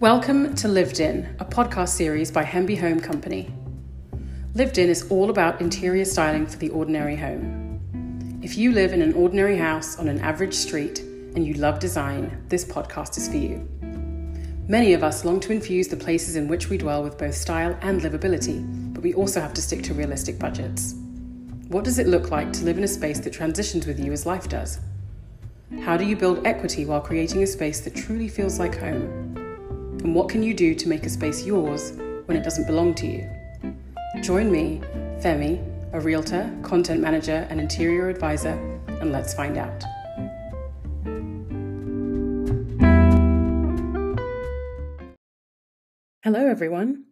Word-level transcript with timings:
Welcome 0.00 0.56
to 0.56 0.66
Lived 0.66 0.98
In, 0.98 1.36
a 1.38 1.44
podcast 1.44 1.90
series 1.90 2.32
by 2.32 2.42
Hemby 2.42 2.80
Home 2.80 2.98
Company. 2.98 3.54
Lived 4.52 4.76
In 4.76 4.88
is 4.88 5.08
all 5.08 5.30
about 5.30 5.60
interior 5.60 6.04
styling 6.04 6.48
for 6.48 6.56
the 6.56 6.68
ordinary 6.70 7.14
home. 7.14 8.40
If 8.42 8.58
you 8.58 8.72
live 8.72 8.92
in 8.92 9.00
an 9.00 9.14
ordinary 9.14 9.56
house 9.56 9.96
on 9.96 10.08
an 10.08 10.18
average 10.18 10.52
street 10.52 10.98
and 10.98 11.46
you 11.46 11.54
love 11.54 11.78
design, 11.78 12.44
this 12.48 12.64
podcast 12.64 13.16
is 13.18 13.28
for 13.28 13.36
you. 13.36 13.68
Many 14.66 14.94
of 14.94 15.04
us 15.04 15.24
long 15.24 15.38
to 15.38 15.52
infuse 15.52 15.86
the 15.86 15.96
places 15.96 16.34
in 16.34 16.48
which 16.48 16.68
we 16.68 16.76
dwell 16.76 17.04
with 17.04 17.16
both 17.16 17.36
style 17.36 17.78
and 17.80 18.00
livability, 18.00 18.92
but 18.92 19.04
we 19.04 19.14
also 19.14 19.40
have 19.40 19.54
to 19.54 19.62
stick 19.62 19.84
to 19.84 19.94
realistic 19.94 20.40
budgets. 20.40 20.96
What 21.68 21.84
does 21.84 22.00
it 22.00 22.08
look 22.08 22.32
like 22.32 22.52
to 22.54 22.64
live 22.64 22.78
in 22.78 22.84
a 22.84 22.88
space 22.88 23.20
that 23.20 23.32
transitions 23.32 23.86
with 23.86 24.00
you 24.00 24.10
as 24.10 24.26
life 24.26 24.48
does? 24.48 24.80
How 25.82 25.96
do 25.96 26.04
you 26.04 26.16
build 26.16 26.44
equity 26.44 26.84
while 26.84 27.00
creating 27.00 27.44
a 27.44 27.46
space 27.46 27.80
that 27.82 27.94
truly 27.94 28.26
feels 28.26 28.58
like 28.58 28.76
home? 28.76 29.23
And 30.04 30.14
what 30.14 30.28
can 30.28 30.42
you 30.42 30.52
do 30.52 30.74
to 30.74 30.86
make 30.86 31.06
a 31.06 31.08
space 31.08 31.46
yours 31.46 31.94
when 32.26 32.36
it 32.36 32.44
doesn't 32.44 32.66
belong 32.66 32.94
to 32.96 33.06
you? 33.06 33.26
Join 34.20 34.52
me, 34.52 34.82
Femi, 35.22 35.64
a 35.94 36.00
realtor, 36.00 36.54
content 36.62 37.00
manager, 37.00 37.46
and 37.48 37.58
interior 37.58 38.10
advisor, 38.10 38.52
and 39.00 39.12
let's 39.12 39.32
find 39.32 39.56
out. 39.56 39.82
Hello, 46.22 46.46
everyone. 46.46 47.04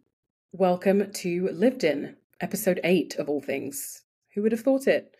Welcome 0.51 1.11
to 1.13 1.49
Lived 1.51 1.83
In, 1.83 2.15
episode 2.41 2.79
eight 2.83 3.15
of 3.15 3.27
all 3.27 3.41
things. 3.41 4.03
Who 4.35 4.43
would 4.43 4.51
have 4.51 4.61
thought 4.61 4.85
it? 4.85 5.15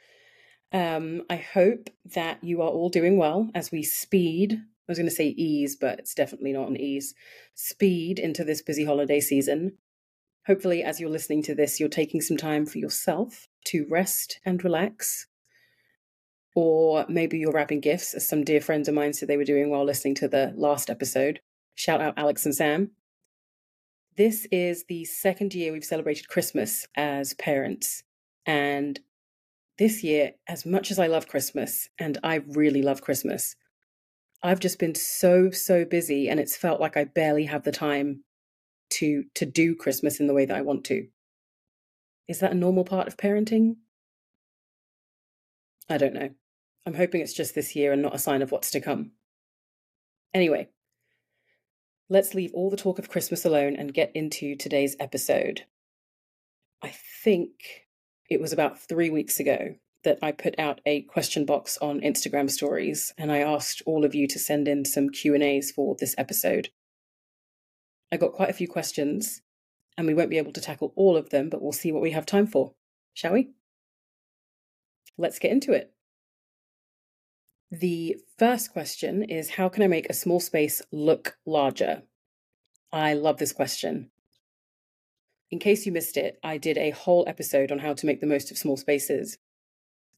Um, 0.72 1.23
I 1.28 1.38
hope 1.38 1.90
that 2.14 2.44
you 2.44 2.62
are 2.62 2.70
all 2.70 2.90
doing 2.90 3.17
well 3.17 3.50
as 3.55 3.72
we 3.72 3.81
speed. 3.81 4.62
I 4.88 4.92
was 4.92 4.98
going 4.98 5.10
to 5.10 5.16
say 5.16 5.28
ease, 5.28 5.76
but 5.76 6.00
it's 6.00 6.14
definitely 6.14 6.52
not 6.52 6.68
an 6.68 6.80
ease. 6.80 7.14
Speed 7.56 8.20
into 8.20 8.44
this 8.44 8.62
busy 8.62 8.84
holiday 8.84 9.22
season. 9.22 9.78
Hopefully, 10.45 10.84
as 10.84 11.00
you're 11.00 11.09
listening 11.09 11.42
to 11.44 11.56
this, 11.56 11.80
you're 11.80 11.88
taking 11.88 12.20
some 12.20 12.36
time 12.36 12.66
for 12.66 12.80
yourself 12.80 13.48
to 13.67 13.88
rest 13.90 14.40
and 14.45 14.62
relax. 14.62 15.28
Or 16.53 17.06
maybe 17.08 17.38
you're 17.38 17.53
wrapping 17.53 17.80
gifts, 17.80 18.14
as 18.14 18.28
some 18.28 18.44
dear 18.44 18.59
friends 18.59 18.90
of 18.90 18.94
mine 18.94 19.14
said 19.14 19.30
they 19.30 19.38
were 19.38 19.45
doing 19.45 19.70
while 19.70 19.86
listening 19.86 20.16
to 20.16 20.28
the 20.28 20.53
last 20.58 20.90
episode. 20.90 21.40
Shout 21.75 22.02
out 22.02 22.16
Alex 22.18 22.45
and 22.45 22.53
Sam. 22.53 22.92
This 24.18 24.45
is 24.52 24.84
the 24.88 25.06
second 25.06 25.56
year 25.56 25.72
we've 25.72 25.84
celebrated 25.84 26.28
Christmas 26.28 26.88
as 26.95 27.34
parents. 27.36 28.03
And 28.45 29.00
this 29.80 30.03
year, 30.03 30.34
as 30.47 30.66
much 30.66 30.92
as 30.92 31.00
I 31.00 31.08
love 31.08 31.28
Christmas, 31.28 31.90
and 31.97 32.18
I 32.22 32.44
really 32.47 32.84
love 32.84 33.02
Christmas, 33.02 33.56
I've 34.44 34.59
just 34.59 34.77
been 34.77 34.94
so, 34.94 35.52
so 35.52 35.86
busy 35.86 36.27
and 36.27 36.39
it's 36.39 36.58
felt 36.58 36.81
like 36.81 36.97
I 36.97 37.05
barely 37.05 37.45
have 37.45 37.63
the 37.63 37.72
time 37.72 38.23
to 38.91 39.23
to 39.35 39.45
do 39.45 39.73
Christmas 39.73 40.19
in 40.19 40.27
the 40.27 40.33
way 40.33 40.45
that 40.45 40.58
I 40.58 40.61
want 40.61 40.83
to. 40.85 41.08
Is 42.27 42.39
that 42.39 42.52
a 42.52 42.55
normal 42.55 42.83
part 42.83 43.08
of 43.08 43.17
parenting? 43.17 43.77
I 45.89 45.97
don't 45.97 46.13
know. 46.13 46.30
I'm 46.85 46.94
hoping 46.94 47.22
it's 47.22 47.33
just 47.33 47.55
this 47.55 47.75
year 47.75 47.94
and 47.94 48.02
not 48.02 48.16
a 48.16 48.19
sign 48.19 48.41
of 48.41 48.52
what's 48.52 48.72
to 48.72 48.81
come. 48.81 49.11
Anyway, 50.33 50.69
let's 52.09 52.33
leave 52.33 52.52
all 52.53 52.69
the 52.69 52.78
talk 52.78 53.00
of 53.00 53.09
Christmas 53.09 53.45
alone 53.45 53.75
and 53.75 53.94
get 53.94 54.11
into 54.13 54.55
today's 54.55 54.95
episode. 55.00 55.61
I 56.81 56.94
think 57.23 57.52
it 58.30 58.41
was 58.41 58.52
about 58.52 58.80
three 58.80 59.09
weeks 59.09 59.39
ago 59.39 59.75
that 60.04 60.20
I 60.22 60.32
put 60.32 60.58
out 60.59 60.82
a 60.86 61.02
question 61.04 61.46
box 61.46 61.78
on 61.82 62.02
Instagram 62.02 62.50
stories 62.50 63.14
and 63.18 63.32
I 63.32 63.40
asked 63.40 63.82
all 63.86 64.06
of 64.06 64.14
you 64.14 64.28
to 64.28 64.40
send 64.40 64.68
in 64.68 64.86
some 64.86 65.09
Q&As 65.09 65.72
for 65.72 65.96
this 66.00 66.16
episode. 66.18 66.70
I 68.12 68.18
got 68.18 68.34
quite 68.34 68.50
a 68.50 68.54
few 68.54 68.68
questions 68.68 69.42
and 69.98 70.08
we 70.08 70.14
won't 70.14 70.30
be 70.30 70.38
able 70.38 70.54
to 70.54 70.62
tackle 70.62 70.94
all 70.96 71.18
of 71.18 71.30
them, 71.30 71.50
but 71.50 71.62
we'll 71.62 71.72
see 71.72 71.92
what 71.92 72.02
we 72.02 72.12
have 72.12 72.25
time 72.25 72.47
for. 72.47 72.74
Shall 73.13 73.34
we? 73.34 73.52
Let's 75.18 75.40
get 75.40 75.52
into 75.52 75.72
it. 75.72 75.94
The 77.72 78.18
first 78.38 78.72
question 78.72 79.24
is 79.24 79.52
How 79.52 79.69
can 79.69 79.84
I 79.84 79.88
make 79.88 80.09
a 80.09 80.13
small 80.13 80.40
space 80.40 80.81
look 80.92 81.38
larger? 81.46 82.03
I 82.92 83.13
love 83.13 83.38
this 83.38 83.53
question. 83.53 84.12
In 85.50 85.59
case 85.59 85.86
you 85.86 85.92
missed 85.92 86.18
it, 86.18 86.40
I 86.44 86.58
did 86.58 86.78
a 86.78 86.92
whole 86.92 87.25
episode 87.28 87.72
on 87.72 87.80
how 87.80 87.94
to 87.94 88.06
make 88.06 88.22
the 88.22 88.28
most 88.28 88.52
of 88.52 88.58
small 88.58 88.78
spaces. 88.78 89.38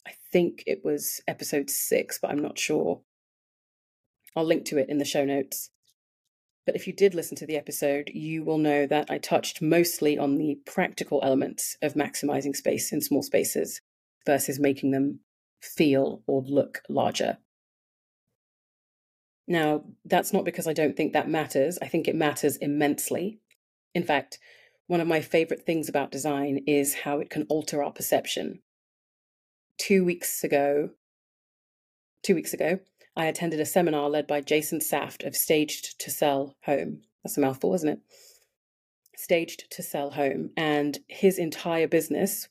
I 0.07 0.13
think 0.31 0.63
it 0.67 0.83
was 0.83 1.21
episode 1.27 1.69
six, 1.69 2.19
but 2.21 2.31
I'm 2.31 2.41
not 2.41 2.59
sure. 2.59 3.01
I'll 4.35 4.45
link 4.45 4.65
to 4.65 4.77
it 4.77 4.89
in 4.89 4.97
the 4.97 5.05
show 5.05 5.25
notes. 5.25 5.69
But 6.65 6.75
if 6.75 6.87
you 6.87 6.93
did 6.93 7.13
listen 7.13 7.37
to 7.37 7.45
the 7.45 7.57
episode, 7.57 8.09
you 8.13 8.43
will 8.43 8.57
know 8.57 8.87
that 8.87 9.09
I 9.09 9.17
touched 9.17 9.61
mostly 9.61 10.17
on 10.17 10.35
the 10.35 10.59
practical 10.65 11.19
elements 11.23 11.77
of 11.81 11.93
maximizing 11.93 12.55
space 12.55 12.91
in 12.91 13.01
small 13.01 13.21
spaces 13.21 13.81
versus 14.25 14.59
making 14.59 14.91
them 14.91 15.19
feel 15.61 16.23
or 16.27 16.41
look 16.41 16.81
larger. 16.89 17.37
Now, 19.47 19.83
that's 20.05 20.33
not 20.33 20.43
because 20.43 20.67
I 20.67 20.73
don't 20.73 20.97
think 20.97 21.13
that 21.13 21.29
matters. 21.29 21.77
I 21.81 21.87
think 21.87 22.07
it 22.07 22.15
matters 22.15 22.57
immensely. 22.57 23.39
In 23.93 24.03
fact, 24.03 24.39
one 24.87 25.01
of 25.01 25.07
my 25.07 25.21
favorite 25.21 25.65
things 25.65 25.87
about 25.87 26.11
design 26.11 26.63
is 26.65 26.95
how 26.95 27.19
it 27.19 27.29
can 27.29 27.45
alter 27.47 27.83
our 27.83 27.91
perception. 27.91 28.61
Two 29.77 30.05
weeks 30.05 30.43
ago, 30.43 30.91
two 32.23 32.35
weeks 32.35 32.53
ago, 32.53 32.79
I 33.15 33.25
attended 33.25 33.59
a 33.59 33.65
seminar 33.65 34.09
led 34.09 34.27
by 34.27 34.41
Jason 34.41 34.81
Saft 34.81 35.23
of 35.23 35.35
Staged 35.35 35.99
to 35.99 36.09
Sell 36.09 36.55
Home. 36.65 37.01
That's 37.23 37.37
a 37.37 37.41
mouthful, 37.41 37.73
isn't 37.73 37.89
it? 37.89 37.99
Staged 39.15 39.69
to 39.71 39.83
Sell 39.83 40.11
Home. 40.11 40.51
And 40.57 40.99
his 41.07 41.37
entire 41.37 41.87
business 41.87 42.47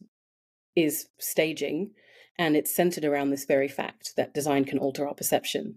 is 0.77 1.09
staging, 1.19 1.93
and 2.39 2.57
it's 2.57 2.75
centered 2.75 3.05
around 3.05 3.31
this 3.31 3.45
very 3.45 3.69
fact 3.69 4.15
that 4.17 4.35
design 4.35 4.65
can 4.65 4.79
alter 4.79 5.07
our 5.07 5.15
perception. 5.15 5.77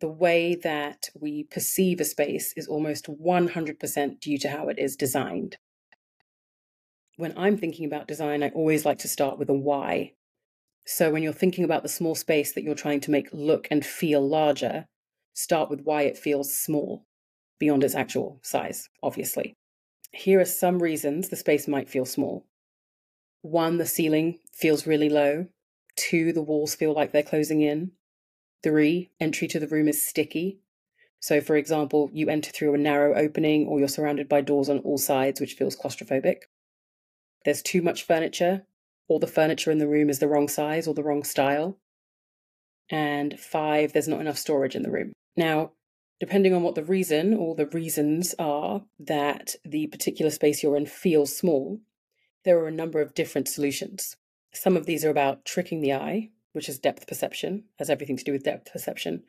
The 0.00 0.08
way 0.08 0.54
that 0.54 1.08
we 1.18 1.44
perceive 1.44 2.00
a 2.00 2.04
space 2.04 2.52
is 2.56 2.68
almost 2.68 3.06
100% 3.06 4.20
due 4.20 4.38
to 4.38 4.48
how 4.48 4.68
it 4.68 4.78
is 4.78 4.96
designed 4.96 5.56
when 7.18 7.36
I'm 7.36 7.58
thinking 7.58 7.84
about 7.84 8.06
design, 8.06 8.44
I 8.44 8.50
always 8.50 8.86
like 8.86 9.00
to 9.00 9.08
start 9.08 9.38
with 9.38 9.50
a 9.50 9.54
why. 9.54 10.12
So 10.90 11.10
when 11.10 11.22
you're 11.22 11.34
thinking 11.34 11.64
about 11.64 11.82
the 11.82 11.88
small 11.90 12.14
space 12.14 12.54
that 12.54 12.64
you're 12.64 12.74
trying 12.74 13.00
to 13.00 13.10
make 13.10 13.28
look 13.30 13.68
and 13.70 13.84
feel 13.84 14.26
larger, 14.26 14.86
start 15.34 15.68
with 15.68 15.82
why 15.82 16.04
it 16.04 16.16
feels 16.16 16.56
small 16.56 17.04
beyond 17.58 17.84
its 17.84 17.94
actual 17.94 18.40
size, 18.42 18.88
obviously. 19.02 19.54
Here 20.12 20.40
are 20.40 20.46
some 20.46 20.82
reasons 20.82 21.28
the 21.28 21.36
space 21.36 21.68
might 21.68 21.90
feel 21.90 22.06
small. 22.06 22.46
One, 23.42 23.76
the 23.76 23.84
ceiling 23.84 24.38
feels 24.50 24.86
really 24.86 25.10
low. 25.10 25.48
Two, 25.94 26.32
the 26.32 26.40
walls 26.40 26.74
feel 26.74 26.94
like 26.94 27.12
they're 27.12 27.22
closing 27.22 27.60
in. 27.60 27.92
Three, 28.62 29.10
entry 29.20 29.46
to 29.48 29.60
the 29.60 29.68
room 29.68 29.88
is 29.88 30.02
sticky. 30.02 30.60
So, 31.20 31.42
for 31.42 31.56
example, 31.56 32.08
you 32.14 32.30
enter 32.30 32.50
through 32.50 32.72
a 32.72 32.78
narrow 32.78 33.14
opening 33.14 33.66
or 33.66 33.78
you're 33.78 33.88
surrounded 33.88 34.26
by 34.26 34.40
doors 34.40 34.70
on 34.70 34.78
all 34.78 34.96
sides, 34.96 35.38
which 35.38 35.52
feels 35.52 35.76
claustrophobic 35.76 36.44
there's 37.44 37.62
too 37.62 37.80
much 37.82 38.02
furniture, 38.04 38.66
or 39.08 39.18
the 39.18 39.26
furniture 39.26 39.70
in 39.70 39.78
the 39.78 39.88
room 39.88 40.10
is 40.10 40.18
the 40.18 40.28
wrong 40.28 40.48
size 40.48 40.86
or 40.86 40.94
the 40.94 41.02
wrong 41.02 41.24
style. 41.24 41.78
And 42.90 43.38
five, 43.38 43.92
there's 43.92 44.08
not 44.08 44.20
enough 44.20 44.38
storage 44.38 44.76
in 44.76 44.82
the 44.82 44.90
room. 44.90 45.12
Now, 45.36 45.72
depending 46.20 46.54
on 46.54 46.62
what 46.62 46.74
the 46.74 46.84
reason 46.84 47.34
or 47.34 47.54
the 47.54 47.66
reasons 47.66 48.34
are 48.38 48.82
that 48.98 49.54
the 49.64 49.86
particular 49.88 50.30
space 50.30 50.62
you're 50.62 50.76
in 50.76 50.86
feels 50.86 51.36
small, 51.36 51.80
there 52.44 52.58
are 52.58 52.68
a 52.68 52.72
number 52.72 53.00
of 53.00 53.14
different 53.14 53.48
solutions. 53.48 54.16
Some 54.52 54.76
of 54.76 54.86
these 54.86 55.04
are 55.04 55.10
about 55.10 55.44
tricking 55.44 55.80
the 55.80 55.94
eye, 55.94 56.30
which 56.52 56.68
is 56.68 56.78
depth 56.78 57.06
perception, 57.06 57.64
has 57.78 57.90
everything 57.90 58.16
to 58.16 58.24
do 58.24 58.32
with 58.32 58.44
depth 58.44 58.72
perception. 58.72 59.22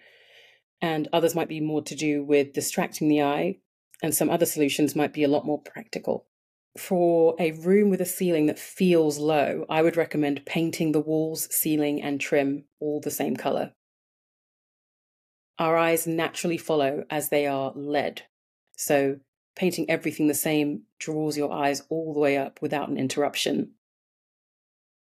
And 0.81 1.09
others 1.12 1.36
might 1.36 1.50
be 1.50 1.59
more 1.59 1.81
to 1.83 1.95
do 1.95 2.24
with 2.24 2.54
distracting 2.54 3.09
the 3.09 3.21
eye. 3.21 3.57
And 4.01 4.15
some 4.15 4.30
other 4.30 4.45
solutions 4.45 4.95
might 4.95 5.13
be 5.13 5.24
a 5.24 5.27
lot 5.27 5.45
more 5.45 5.62
practical 5.62 6.25
for 6.80 7.36
a 7.40 7.52
room 7.52 7.90
with 7.90 8.02
a 8.02 8.06
ceiling 8.06 8.46
that 8.48 8.58
feels 8.58 9.18
low, 9.18 9.66
I 9.70 9.81
would 9.81 9.98
recommend 9.98 10.46
painting 10.46 10.92
the 10.92 11.00
walls, 11.00 11.54
ceiling, 11.54 12.02
and 12.02 12.20
trim 12.20 12.66
all 12.80 13.00
the 13.00 13.12
same 13.12 13.36
color. 13.36 13.74
Our 15.60 15.78
eyes 15.78 16.08
naturally 16.08 16.58
follow 16.58 17.04
as 17.10 17.30
they 17.30 17.46
are 17.46 17.74
led. 17.76 18.24
So, 18.78 19.20
painting 19.56 19.90
everything 19.90 20.28
the 20.28 20.34
same 20.34 20.84
draws 21.00 21.38
your 21.38 21.52
eyes 21.52 21.84
all 21.90 22.14
the 22.14 22.20
way 22.20 22.38
up 22.38 22.62
without 22.62 22.88
an 22.90 22.98
interruption. 22.98 23.72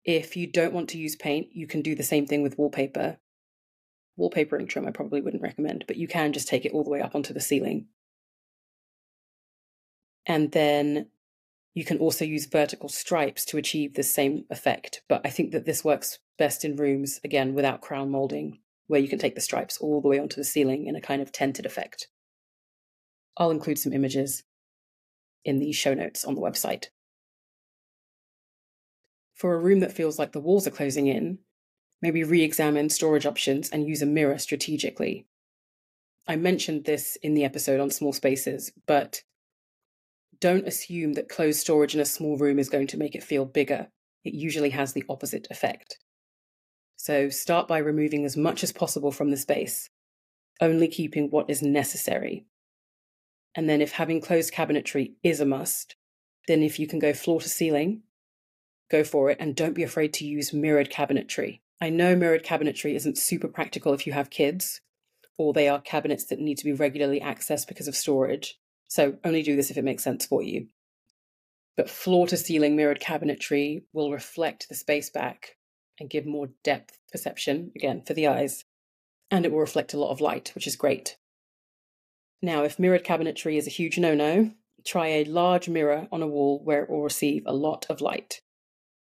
If 0.06 0.38
you 0.38 0.48
don't 0.48 0.74
want 0.74 0.90
to 0.90 0.98
use 0.98 1.18
paint, 1.18 1.50
you 1.52 1.68
can 1.68 1.82
do 1.82 1.96
the 1.96 2.04
same 2.04 2.26
thing 2.26 2.44
with 2.44 2.58
wallpaper. 2.58 3.18
Wallpapering 4.18 4.70
trim, 4.70 4.88
I 4.88 4.92
probably 4.92 5.22
wouldn't 5.22 5.44
recommend, 5.44 5.84
but 5.86 5.98
you 5.98 6.08
can 6.08 6.32
just 6.32 6.48
take 6.48 6.64
it 6.64 6.72
all 6.72 6.86
the 6.86 6.90
way 6.90 7.02
up 7.02 7.14
onto 7.14 7.34
the 7.34 7.42
ceiling. 7.42 7.88
And 10.26 10.52
then 10.54 11.08
you 11.78 11.86
can 11.86 12.00
also 12.00 12.26
use 12.26 12.48
vertical 12.48 12.90
stripes 12.90 13.46
to 13.46 13.56
achieve 13.56 13.94
the 13.94 14.02
same 14.02 14.46
effect, 14.50 15.04
but 15.08 15.22
I 15.24 15.30
think 15.30 15.52
that 15.52 15.66
this 15.66 15.84
works 15.84 16.18
best 16.40 16.66
in 16.66 16.76
rooms, 16.76 17.20
again, 17.24 17.54
without 17.54 17.82
crown 17.82 18.10
molding, 18.10 18.58
where 18.88 19.00
you 19.00 19.08
can 19.08 19.20
take 19.20 19.36
the 19.36 19.42
stripes 19.42 19.78
all 19.78 20.02
the 20.02 20.08
way 20.08 20.18
onto 20.18 20.38
the 20.38 20.44
ceiling 20.44 20.88
in 20.88 20.96
a 20.96 21.02
kind 21.02 21.22
of 21.22 21.32
tented 21.32 21.68
effect. 21.68 22.08
I'll 23.38 23.52
include 23.52 23.78
some 23.78 23.94
images 23.94 24.44
in 25.46 25.60
the 25.60 25.72
show 25.72 25.94
notes 25.94 26.26
on 26.26 26.34
the 26.34 26.42
website. 26.42 26.86
For 29.36 29.54
a 29.54 29.60
room 29.60 29.80
that 29.82 29.94
feels 29.94 30.18
like 30.18 30.32
the 30.32 30.42
walls 30.42 30.66
are 30.66 30.72
closing 30.72 31.06
in, 31.06 31.38
maybe 32.02 32.24
re 32.24 32.42
examine 32.42 32.90
storage 32.90 33.28
options 33.28 33.70
and 33.70 33.88
use 33.88 34.02
a 34.02 34.08
mirror 34.08 34.40
strategically. 34.40 35.28
I 36.28 36.38
mentioned 36.38 36.86
this 36.86 37.20
in 37.22 37.36
the 37.36 37.46
episode 37.46 37.80
on 37.80 37.92
small 37.92 38.14
spaces, 38.14 38.72
but 38.88 39.22
don't 40.40 40.68
assume 40.68 41.14
that 41.14 41.30
closed 41.30 41.60
storage 41.60 41.96
in 41.96 42.02
a 42.02 42.06
small 42.06 42.38
room 42.38 42.60
is 42.60 42.70
going 42.70 42.88
to 42.88 42.98
make 42.98 43.16
it 43.16 43.24
feel 43.24 43.46
bigger. 43.46 43.88
It 44.24 44.34
usually 44.34 44.72
has 44.72 44.94
the 44.94 45.04
opposite 45.10 45.48
effect. 45.50 45.98
So 46.96 47.30
start 47.30 47.68
by 47.68 47.78
removing 47.78 48.26
as 48.26 48.36
much 48.36 48.64
as 48.64 48.72
possible 48.72 49.12
from 49.12 49.32
the 49.32 49.38
space, 49.38 49.90
only 50.60 50.88
keeping 50.88 51.30
what 51.30 51.50
is 51.50 51.62
necessary. 51.62 52.46
And 53.56 53.70
then, 53.70 53.82
if 53.82 53.94
having 53.94 54.22
closed 54.22 54.54
cabinetry 54.54 55.14
is 55.24 55.40
a 55.40 55.46
must, 55.46 55.96
then 56.48 56.64
if 56.64 56.80
you 56.80 56.88
can 56.88 57.00
go 57.00 57.14
floor 57.14 57.42
to 57.42 57.50
ceiling, 57.50 58.04
go 58.90 59.04
for 59.04 59.30
it 59.30 59.38
and 59.40 59.56
don't 59.56 59.74
be 59.74 59.84
afraid 59.84 60.14
to 60.14 60.26
use 60.26 60.54
mirrored 60.54 60.92
cabinetry. 60.92 61.62
I 61.80 61.90
know 61.90 62.16
mirrored 62.16 62.44
cabinetry 62.44 62.96
isn't 62.96 63.18
super 63.18 63.48
practical 63.48 63.94
if 63.94 64.08
you 64.08 64.14
have 64.14 64.30
kids, 64.30 64.82
or 65.38 65.54
they 65.54 65.68
are 65.68 65.82
cabinets 65.82 66.26
that 66.26 66.40
need 66.40 66.58
to 66.58 66.66
be 66.66 66.74
regularly 66.74 67.20
accessed 67.20 67.68
because 67.68 67.88
of 67.88 67.96
storage. 67.96 68.60
So 68.88 69.18
only 69.24 69.44
do 69.44 69.56
this 69.56 69.70
if 69.70 69.78
it 69.78 69.84
makes 69.84 70.04
sense 70.04 70.26
for 70.26 70.42
you. 70.42 70.68
But 71.76 71.90
floor 71.90 72.28
to 72.28 72.38
ceiling 72.38 72.76
mirrored 72.76 73.00
cabinetry 73.00 73.84
will 73.94 74.12
reflect 74.12 74.68
the 74.68 74.76
space 74.76 75.10
back 75.10 75.58
and 76.00 76.10
give 76.10 76.26
more 76.26 76.50
depth 76.64 77.00
perception, 77.12 77.72
again, 77.76 78.02
for 78.06 78.14
the 78.14 78.28
eyes. 78.28 78.66
And 79.30 79.46
it 79.46 79.52
will 79.52 79.60
reflect 79.60 79.94
a 79.94 80.00
lot 80.00 80.12
of 80.12 80.22
light, 80.22 80.52
which 80.56 80.68
is 80.68 80.76
great. 80.76 81.18
Now, 82.42 82.64
if 82.64 82.80
mirrored 82.80 83.04
cabinetry 83.04 83.58
is 83.58 83.68
a 83.68 83.72
huge 83.72 83.98
no 83.98 84.16
no, 84.16 84.52
try 84.86 85.08
a 85.08 85.26
large 85.26 85.68
mirror 85.68 86.08
on 86.12 86.22
a 86.22 86.28
wall 86.28 86.62
where 86.64 86.84
it 86.84 86.90
will 86.90 87.04
receive 87.04 87.44
a 87.46 87.54
lot 87.54 87.86
of 87.90 88.02
light 88.02 88.42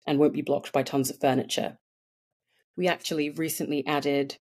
and 0.05 0.19
won't 0.19 0.33
be 0.33 0.41
blocked 0.41 0.71
by 0.71 0.83
tons 0.83 1.09
of 1.09 1.19
furniture. 1.19 1.77
We 2.75 2.87
actually 2.87 3.29
recently 3.29 3.85
added 3.85 4.37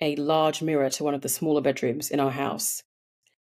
a 0.00 0.16
large 0.16 0.62
mirror 0.62 0.90
to 0.90 1.04
one 1.04 1.14
of 1.14 1.20
the 1.22 1.28
smaller 1.28 1.60
bedrooms 1.60 2.10
in 2.10 2.20
our 2.20 2.30
house. 2.30 2.82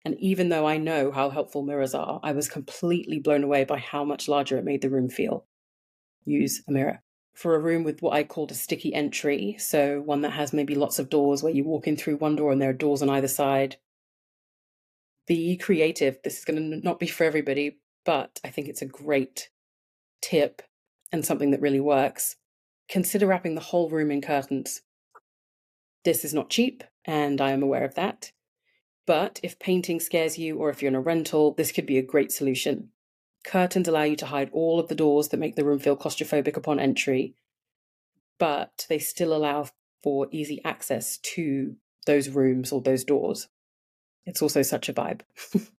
And 0.05 0.19
even 0.21 0.51
though 0.51 0.67
I 0.67 0.77
know 0.77 1.11
how 1.11 1.31
helpful 1.31 1.63
mirrors 1.63 1.95
are, 1.95 2.21
I 2.23 2.33
was 2.33 2.49
completely 2.49 3.19
blown 3.19 3.43
away 3.43 3.65
by 3.65 3.79
how 3.79 4.05
much 4.05 4.29
larger 4.29 4.59
it 4.59 4.65
made 4.65 4.83
the 4.83 4.91
room 4.91 5.09
feel. 5.09 5.47
Use 6.25 6.63
a 6.69 6.73
mirror. 6.73 7.03
For 7.35 7.55
a 7.55 7.61
room 7.61 7.85
with 7.85 8.03
what 8.03 8.13
I 8.15 8.23
called 8.23 8.51
a 8.51 8.55
sticky 8.55 8.95
entry, 8.95 9.57
so 9.59 10.01
one 10.01 10.21
that 10.21 10.33
has 10.33 10.53
maybe 10.53 10.75
lots 10.75 10.99
of 10.99 11.11
doors 11.11 11.43
where 11.43 11.53
you 11.53 11.65
walk 11.65 11.87
in 11.87 11.97
through 11.97 12.17
one 12.17 12.37
door 12.37 12.53
and 12.53 12.61
there 12.61 12.71
are 12.71 12.75
doors 12.75 13.03
on 13.03 13.11
either 13.11 13.29
side. 13.29 13.77
Be 15.27 15.57
creative. 15.57 16.19
This 16.23 16.39
is 16.39 16.45
going 16.45 16.71
to 16.71 16.85
not 16.85 17.01
be 17.01 17.07
for 17.07 17.25
everybody, 17.25 17.79
but 18.05 18.39
I 18.45 18.51
think 18.51 18.69
it's 18.69 18.83
a 18.83 18.87
great 18.87 19.49
tip 20.21 20.63
and 21.11 21.25
something 21.25 21.51
that 21.51 21.63
really 21.63 21.81
works. 21.81 22.37
Consider 22.89 23.27
wrapping 23.27 23.55
the 23.55 23.61
whole 23.63 23.89
room 23.89 24.11
in 24.11 24.21
curtains. 24.21 24.83
This 26.05 26.25
is 26.25 26.35
not 26.35 26.51
cheap, 26.51 26.85
and 27.07 27.41
I 27.41 27.51
am 27.51 27.63
aware 27.63 27.85
of 27.85 27.95
that. 27.95 28.33
But 29.07 29.41
if 29.43 29.59
painting 29.59 30.01
scares 30.01 30.39
you, 30.39 30.57
or 30.57 30.71
if 30.71 30.81
you're 30.81 30.89
in 30.89 30.95
a 30.95 31.01
rental, 31.01 31.53
this 31.53 31.73
could 31.73 31.87
be 31.87 31.99
a 31.99 32.03
great 32.03 32.33
solution. 32.33 32.91
Curtains 33.45 33.87
allow 33.87 34.05
you 34.05 34.17
to 34.17 34.27
hide 34.27 34.51
all 34.53 34.81
of 34.81 34.89
the 34.89 34.95
doors 34.95 35.29
that 35.29 35.37
make 35.41 35.57
the 35.57 35.65
room 35.65 35.79
feel 35.79 35.97
claustrophobic 35.97 36.57
upon 36.57 36.81
entry, 36.81 37.35
but 38.39 38.87
they 38.89 38.99
still 38.99 39.35
allow 39.35 39.69
for 40.03 40.29
easy 40.31 40.61
access 40.65 41.19
to 41.19 41.77
those 42.07 42.31
rooms 42.31 42.73
or 42.73 42.81
those 42.81 43.05
doors. 43.05 43.49
It's 44.25 44.41
also 44.41 44.63
such 44.63 44.89
a 44.89 44.95
vibe. 44.95 45.21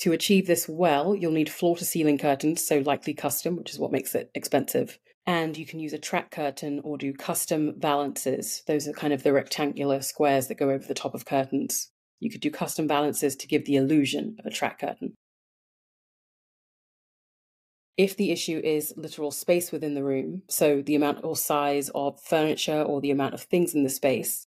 to 0.00 0.12
achieve 0.12 0.48
this 0.48 0.68
well, 0.68 1.14
you'll 1.14 1.30
need 1.30 1.50
floor 1.50 1.76
to 1.76 1.84
ceiling 1.84 2.18
curtains, 2.18 2.66
so 2.66 2.78
likely 2.78 3.14
custom, 3.14 3.56
which 3.56 3.70
is 3.70 3.78
what 3.78 3.92
makes 3.92 4.14
it 4.16 4.30
expensive. 4.34 4.98
And 5.26 5.56
you 5.56 5.64
can 5.64 5.78
use 5.78 5.92
a 5.92 5.98
track 5.98 6.30
curtain 6.30 6.80
or 6.82 6.98
do 6.98 7.12
custom 7.12 7.74
balances. 7.76 8.62
Those 8.66 8.88
are 8.88 8.92
kind 8.92 9.12
of 9.12 9.22
the 9.22 9.32
rectangular 9.32 10.02
squares 10.02 10.48
that 10.48 10.58
go 10.58 10.70
over 10.70 10.84
the 10.84 10.94
top 10.94 11.14
of 11.14 11.24
curtains. 11.24 11.90
You 12.18 12.30
could 12.30 12.40
do 12.40 12.50
custom 12.50 12.86
balances 12.86 13.36
to 13.36 13.46
give 13.46 13.64
the 13.64 13.76
illusion 13.76 14.36
of 14.38 14.46
a 14.46 14.50
track 14.50 14.80
curtain. 14.80 15.14
If 17.96 18.16
the 18.16 18.30
issue 18.30 18.60
is 18.64 18.94
literal 18.96 19.30
space 19.30 19.70
within 19.70 19.94
the 19.94 20.02
room, 20.02 20.42
so 20.48 20.82
the 20.82 20.94
amount 20.94 21.24
or 21.24 21.36
size 21.36 21.90
of 21.94 22.20
furniture 22.20 22.82
or 22.82 23.00
the 23.00 23.10
amount 23.10 23.34
of 23.34 23.42
things 23.42 23.74
in 23.74 23.84
the 23.84 23.90
space, 23.90 24.46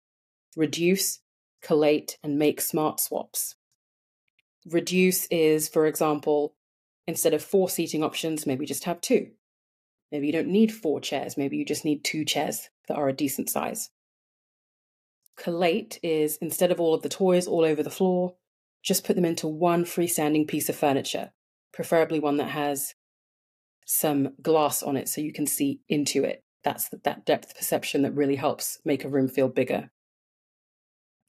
reduce, 0.56 1.20
collate, 1.60 2.18
and 2.22 2.38
make 2.38 2.60
smart 2.60 3.00
swaps. 3.00 3.56
Reduce 4.64 5.26
is, 5.26 5.68
for 5.68 5.86
example, 5.86 6.54
instead 7.06 7.34
of 7.34 7.42
four 7.42 7.68
seating 7.68 8.04
options, 8.04 8.46
maybe 8.46 8.64
just 8.64 8.84
have 8.84 9.00
two. 9.00 9.32
Maybe 10.12 10.26
you 10.26 10.32
don't 10.32 10.48
need 10.48 10.72
four 10.72 11.00
chairs, 11.00 11.38
maybe 11.38 11.56
you 11.56 11.64
just 11.64 11.86
need 11.86 12.04
two 12.04 12.26
chairs 12.26 12.68
that 12.86 12.96
are 12.96 13.08
a 13.08 13.14
decent 13.14 13.48
size. 13.48 13.88
Collate 15.38 15.98
is 16.02 16.36
instead 16.42 16.70
of 16.70 16.78
all 16.78 16.92
of 16.92 17.00
the 17.00 17.08
toys 17.08 17.46
all 17.46 17.64
over 17.64 17.82
the 17.82 17.90
floor, 17.90 18.34
just 18.82 19.04
put 19.04 19.16
them 19.16 19.24
into 19.24 19.48
one 19.48 19.86
freestanding 19.86 20.46
piece 20.46 20.68
of 20.68 20.76
furniture, 20.76 21.32
preferably 21.72 22.20
one 22.20 22.36
that 22.36 22.50
has 22.50 22.94
some 23.86 24.34
glass 24.42 24.82
on 24.82 24.98
it 24.98 25.08
so 25.08 25.22
you 25.22 25.32
can 25.32 25.46
see 25.46 25.80
into 25.88 26.22
it. 26.24 26.44
That's 26.62 26.90
that 27.04 27.24
depth 27.24 27.56
perception 27.56 28.02
that 28.02 28.14
really 28.14 28.36
helps 28.36 28.78
make 28.84 29.04
a 29.04 29.08
room 29.08 29.28
feel 29.28 29.48
bigger. 29.48 29.90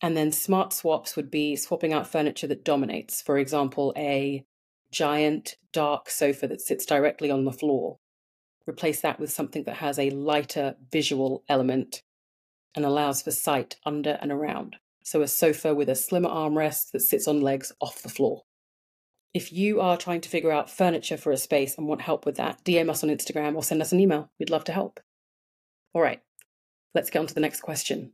And 0.01 0.17
then 0.17 0.33
smart 0.33 0.73
swaps 0.73 1.15
would 1.15 1.31
be 1.31 1.55
swapping 1.55 1.93
out 1.93 2.07
furniture 2.07 2.47
that 2.47 2.65
dominates. 2.65 3.21
For 3.21 3.37
example, 3.37 3.93
a 3.95 4.45
giant 4.91 5.55
dark 5.71 6.09
sofa 6.09 6.47
that 6.49 6.61
sits 6.61 6.85
directly 6.85 7.31
on 7.31 7.45
the 7.45 7.53
floor 7.53 7.99
replace 8.67 9.01
that 9.01 9.19
with 9.19 9.31
something 9.31 9.63
that 9.63 9.77
has 9.77 9.99
a 9.99 10.09
lighter 10.09 10.75
visual 10.91 11.43
element 11.49 12.01
and 12.75 12.85
allows 12.85 13.21
for 13.21 13.31
sight 13.31 13.75
under 13.85 14.17
and 14.21 14.31
around. 14.31 14.77
So, 15.03 15.21
a 15.21 15.27
sofa 15.27 15.75
with 15.75 15.89
a 15.89 15.95
slimmer 15.95 16.29
armrest 16.29 16.91
that 16.91 17.01
sits 17.01 17.27
on 17.27 17.41
legs 17.41 17.71
off 17.81 18.01
the 18.01 18.09
floor. 18.09 18.43
If 19.33 19.51
you 19.51 19.81
are 19.81 19.97
trying 19.97 20.21
to 20.21 20.29
figure 20.29 20.51
out 20.51 20.69
furniture 20.69 21.17
for 21.17 21.31
a 21.31 21.37
space 21.37 21.77
and 21.77 21.87
want 21.87 22.01
help 22.01 22.25
with 22.25 22.35
that, 22.35 22.63
DM 22.63 22.89
us 22.89 23.03
on 23.03 23.09
Instagram 23.09 23.55
or 23.55 23.63
send 23.63 23.81
us 23.81 23.91
an 23.91 23.99
email. 23.99 24.29
We'd 24.39 24.49
love 24.49 24.63
to 24.65 24.71
help. 24.71 24.99
All 25.93 26.01
right, 26.01 26.21
let's 26.93 27.09
get 27.09 27.19
on 27.19 27.27
to 27.27 27.33
the 27.33 27.39
next 27.39 27.61
question. 27.61 28.13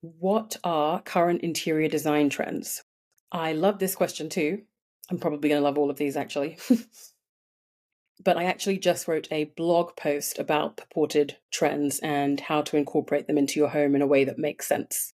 What 0.00 0.56
are 0.62 1.00
current 1.00 1.42
interior 1.42 1.88
design 1.88 2.28
trends? 2.28 2.82
I 3.30 3.52
love 3.52 3.78
this 3.78 3.94
question 3.94 4.28
too. 4.28 4.62
I'm 5.10 5.18
probably 5.18 5.48
going 5.48 5.60
to 5.60 5.64
love 5.64 5.78
all 5.78 5.90
of 5.90 5.96
these 5.96 6.16
actually. 6.16 6.58
but 8.22 8.36
I 8.36 8.44
actually 8.44 8.78
just 8.78 9.08
wrote 9.08 9.28
a 9.30 9.44
blog 9.56 9.96
post 9.96 10.38
about 10.38 10.76
purported 10.76 11.36
trends 11.50 11.98
and 12.00 12.40
how 12.40 12.62
to 12.62 12.76
incorporate 12.76 13.26
them 13.26 13.38
into 13.38 13.58
your 13.58 13.70
home 13.70 13.94
in 13.94 14.02
a 14.02 14.06
way 14.06 14.24
that 14.24 14.38
makes 14.38 14.66
sense. 14.66 15.12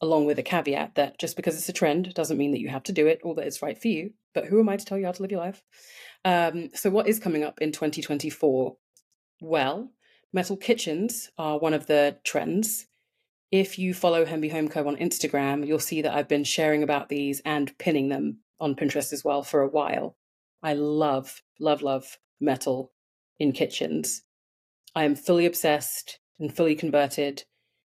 Along 0.00 0.24
with 0.24 0.38
a 0.38 0.42
caveat 0.42 0.96
that 0.96 1.18
just 1.18 1.36
because 1.36 1.56
it's 1.56 1.68
a 1.68 1.72
trend 1.72 2.12
doesn't 2.14 2.38
mean 2.38 2.50
that 2.52 2.60
you 2.60 2.68
have 2.68 2.82
to 2.84 2.92
do 2.92 3.06
it 3.06 3.20
or 3.22 3.34
that 3.36 3.46
it's 3.46 3.62
right 3.62 3.80
for 3.80 3.88
you. 3.88 4.12
But 4.34 4.46
who 4.46 4.58
am 4.58 4.68
I 4.68 4.76
to 4.76 4.84
tell 4.84 4.98
you 4.98 5.06
how 5.06 5.12
to 5.12 5.22
live 5.22 5.30
your 5.30 5.40
life? 5.40 5.62
Um, 6.24 6.70
so, 6.74 6.90
what 6.90 7.06
is 7.06 7.20
coming 7.20 7.44
up 7.44 7.60
in 7.60 7.70
2024? 7.70 8.76
Well, 9.40 9.92
metal 10.32 10.56
kitchens 10.56 11.30
are 11.38 11.58
one 11.58 11.74
of 11.74 11.86
the 11.86 12.18
trends. 12.24 12.86
If 13.50 13.78
you 13.78 13.92
follow 13.92 14.24
Hemby 14.24 14.50
Home 14.50 14.68
Co 14.68 14.88
on 14.88 14.96
Instagram, 14.96 15.66
you'll 15.66 15.78
see 15.78 16.02
that 16.02 16.14
I've 16.14 16.28
been 16.28 16.44
sharing 16.44 16.82
about 16.82 17.10
these 17.10 17.42
and 17.44 17.76
pinning 17.78 18.08
them 18.08 18.38
on 18.58 18.74
Pinterest 18.74 19.12
as 19.12 19.22
well 19.22 19.42
for 19.42 19.60
a 19.60 19.68
while. 19.68 20.16
I 20.62 20.74
love, 20.74 21.42
love, 21.58 21.82
love 21.82 22.18
metal 22.40 22.92
in 23.38 23.52
kitchens. 23.52 24.22
I 24.94 25.04
am 25.04 25.16
fully 25.16 25.46
obsessed 25.46 26.18
and 26.38 26.54
fully 26.54 26.74
converted, 26.74 27.44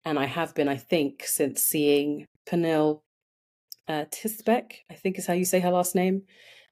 and 0.04 0.18
I 0.18 0.26
have 0.26 0.56
been, 0.56 0.68
I 0.68 0.78
think, 0.78 1.24
since 1.26 1.62
seeing 1.62 2.26
Pernille 2.48 3.02
uh, 3.88 4.06
Teisbaek, 4.12 4.78
I 4.90 4.96
think 4.96 5.18
is 5.18 5.28
how 5.28 5.34
you 5.34 5.46
say 5.46 5.60
her 5.60 5.72
last 5.72 5.96
name. 5.96 6.24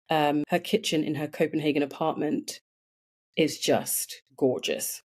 Um, 0.10 0.44
her 0.50 0.60
kitchen 0.60 1.04
in 1.04 1.16
her 1.16 1.28
Copenhagen 1.28 1.84
apartment 1.84 2.60
is 3.36 3.58
just 3.58 4.22
gorgeous. 4.38 5.02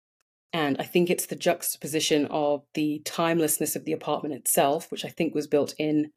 And 0.52 0.76
I 0.78 0.85
think 0.85 1.11
it's 1.11 1.26
the 1.26 1.37
juxtaposition 1.37 2.26
of 2.26 2.62
the 2.75 3.02
timelessness 3.04 3.76
of 3.76 3.85
the 3.85 3.92
apartment 3.92 4.35
itself, 4.35 4.90
which 4.90 5.04
I 5.04 5.09
think 5.09 5.35
was 5.35 5.47
built 5.47 5.75
in 5.78 6.11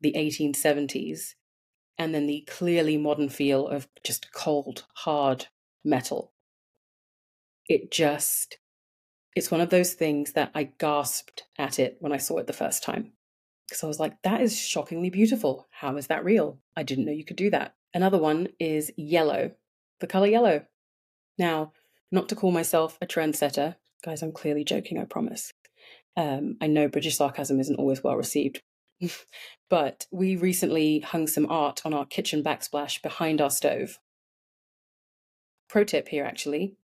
the 0.00 0.14
1870s, 0.16 1.34
and 2.00 2.14
then 2.14 2.26
the 2.26 2.40
clearly 2.48 2.96
modern 2.96 3.28
feel 3.28 3.68
of 3.68 3.86
just 4.02 4.32
cold, 4.32 4.86
hard 4.94 5.48
metal. 5.84 6.32
It 7.68 7.90
just, 7.90 8.56
it's 9.36 9.50
one 9.50 9.60
of 9.60 9.68
those 9.68 9.92
things 9.92 10.32
that 10.32 10.50
I 10.54 10.70
gasped 10.78 11.44
at 11.58 11.78
it 11.78 11.98
when 12.00 12.10
I 12.10 12.16
saw 12.16 12.38
it 12.38 12.46
the 12.46 12.54
first 12.54 12.82
time. 12.82 13.12
Because 13.68 13.84
I 13.84 13.86
was 13.86 14.00
like, 14.00 14.22
that 14.22 14.40
is 14.40 14.58
shockingly 14.58 15.10
beautiful. 15.10 15.68
How 15.70 15.94
is 15.98 16.06
that 16.06 16.24
real? 16.24 16.58
I 16.74 16.84
didn't 16.84 17.04
know 17.04 17.12
you 17.12 17.24
could 17.24 17.36
do 17.36 17.50
that. 17.50 17.74
Another 17.92 18.18
one 18.18 18.48
is 18.58 18.90
yellow, 18.96 19.50
the 20.00 20.06
color 20.06 20.26
yellow. 20.26 20.64
Now, 21.38 21.74
not 22.10 22.30
to 22.30 22.34
call 22.34 22.50
myself 22.50 22.96
a 23.02 23.06
trendsetter, 23.06 23.76
guys, 24.02 24.22
I'm 24.22 24.32
clearly 24.32 24.64
joking, 24.64 24.98
I 24.98 25.04
promise. 25.04 25.52
Um, 26.16 26.56
I 26.62 26.66
know 26.66 26.88
British 26.88 27.18
sarcasm 27.18 27.60
isn't 27.60 27.76
always 27.78 28.02
well 28.02 28.16
received, 28.16 28.62
but 29.70 30.06
we 30.10 30.36
recently 30.36 31.00
hung 31.00 31.26
some 31.26 31.46
art 31.50 31.82
on 31.84 31.94
our 31.94 32.06
kitchen 32.06 32.42
backsplash 32.42 33.02
behind 33.02 33.40
our 33.40 33.50
stove. 33.50 33.98
Pro 35.68 35.84
tip 35.84 36.08
here 36.08 36.24
actually 36.24 36.76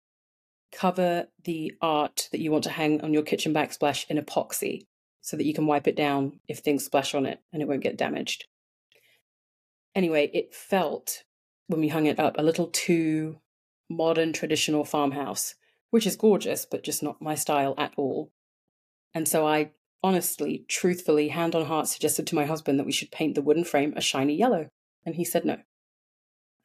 cover 0.72 1.28
the 1.44 1.74
art 1.82 2.28
that 2.32 2.42
you 2.42 2.52
want 2.52 2.64
to 2.66 2.70
hang 2.70 3.02
on 3.02 3.14
your 3.14 3.24
kitchen 3.24 3.54
backsplash 3.54 4.06
in 4.10 4.18
epoxy 4.18 4.86
so 5.22 5.38
that 5.38 5.46
you 5.46 5.54
can 5.54 5.66
wipe 5.66 5.88
it 5.88 5.96
down 5.96 6.40
if 6.48 6.60
things 6.60 6.86
splash 6.86 7.16
on 7.16 7.26
it 7.26 7.40
and 7.52 7.62
it 7.62 7.68
won't 7.68 7.82
get 7.84 7.98
damaged. 7.98 8.46
Anyway, 9.96 10.30
it 10.34 10.54
felt 10.54 11.24
when 11.68 11.80
we 11.80 11.88
hung 11.88 12.06
it 12.06 12.20
up 12.20 12.36
a 12.38 12.44
little 12.44 12.68
too 12.68 13.40
modern 13.90 14.34
traditional 14.34 14.84
farmhouse, 14.84 15.56
which 15.90 16.06
is 16.06 16.16
gorgeous, 16.16 16.66
but 16.66 16.84
just 16.84 17.02
not 17.02 17.22
my 17.22 17.36
style 17.36 17.74
at 17.78 17.94
all. 17.96 18.32
And 19.14 19.28
so 19.28 19.48
I 19.48 19.72
honestly, 20.06 20.64
truthfully, 20.68 21.30
hand 21.30 21.56
on 21.56 21.66
heart 21.66 21.88
suggested 21.88 22.28
to 22.28 22.36
my 22.36 22.46
husband 22.46 22.78
that 22.78 22.86
we 22.86 22.92
should 22.92 23.10
paint 23.10 23.34
the 23.34 23.42
wooden 23.42 23.64
frame 23.64 23.92
a 23.98 24.02
shiny 24.02 24.36
yellow. 24.36 24.70
And 25.04 25.16
he 25.16 25.26
said 25.26 25.46
no. 25.46 25.58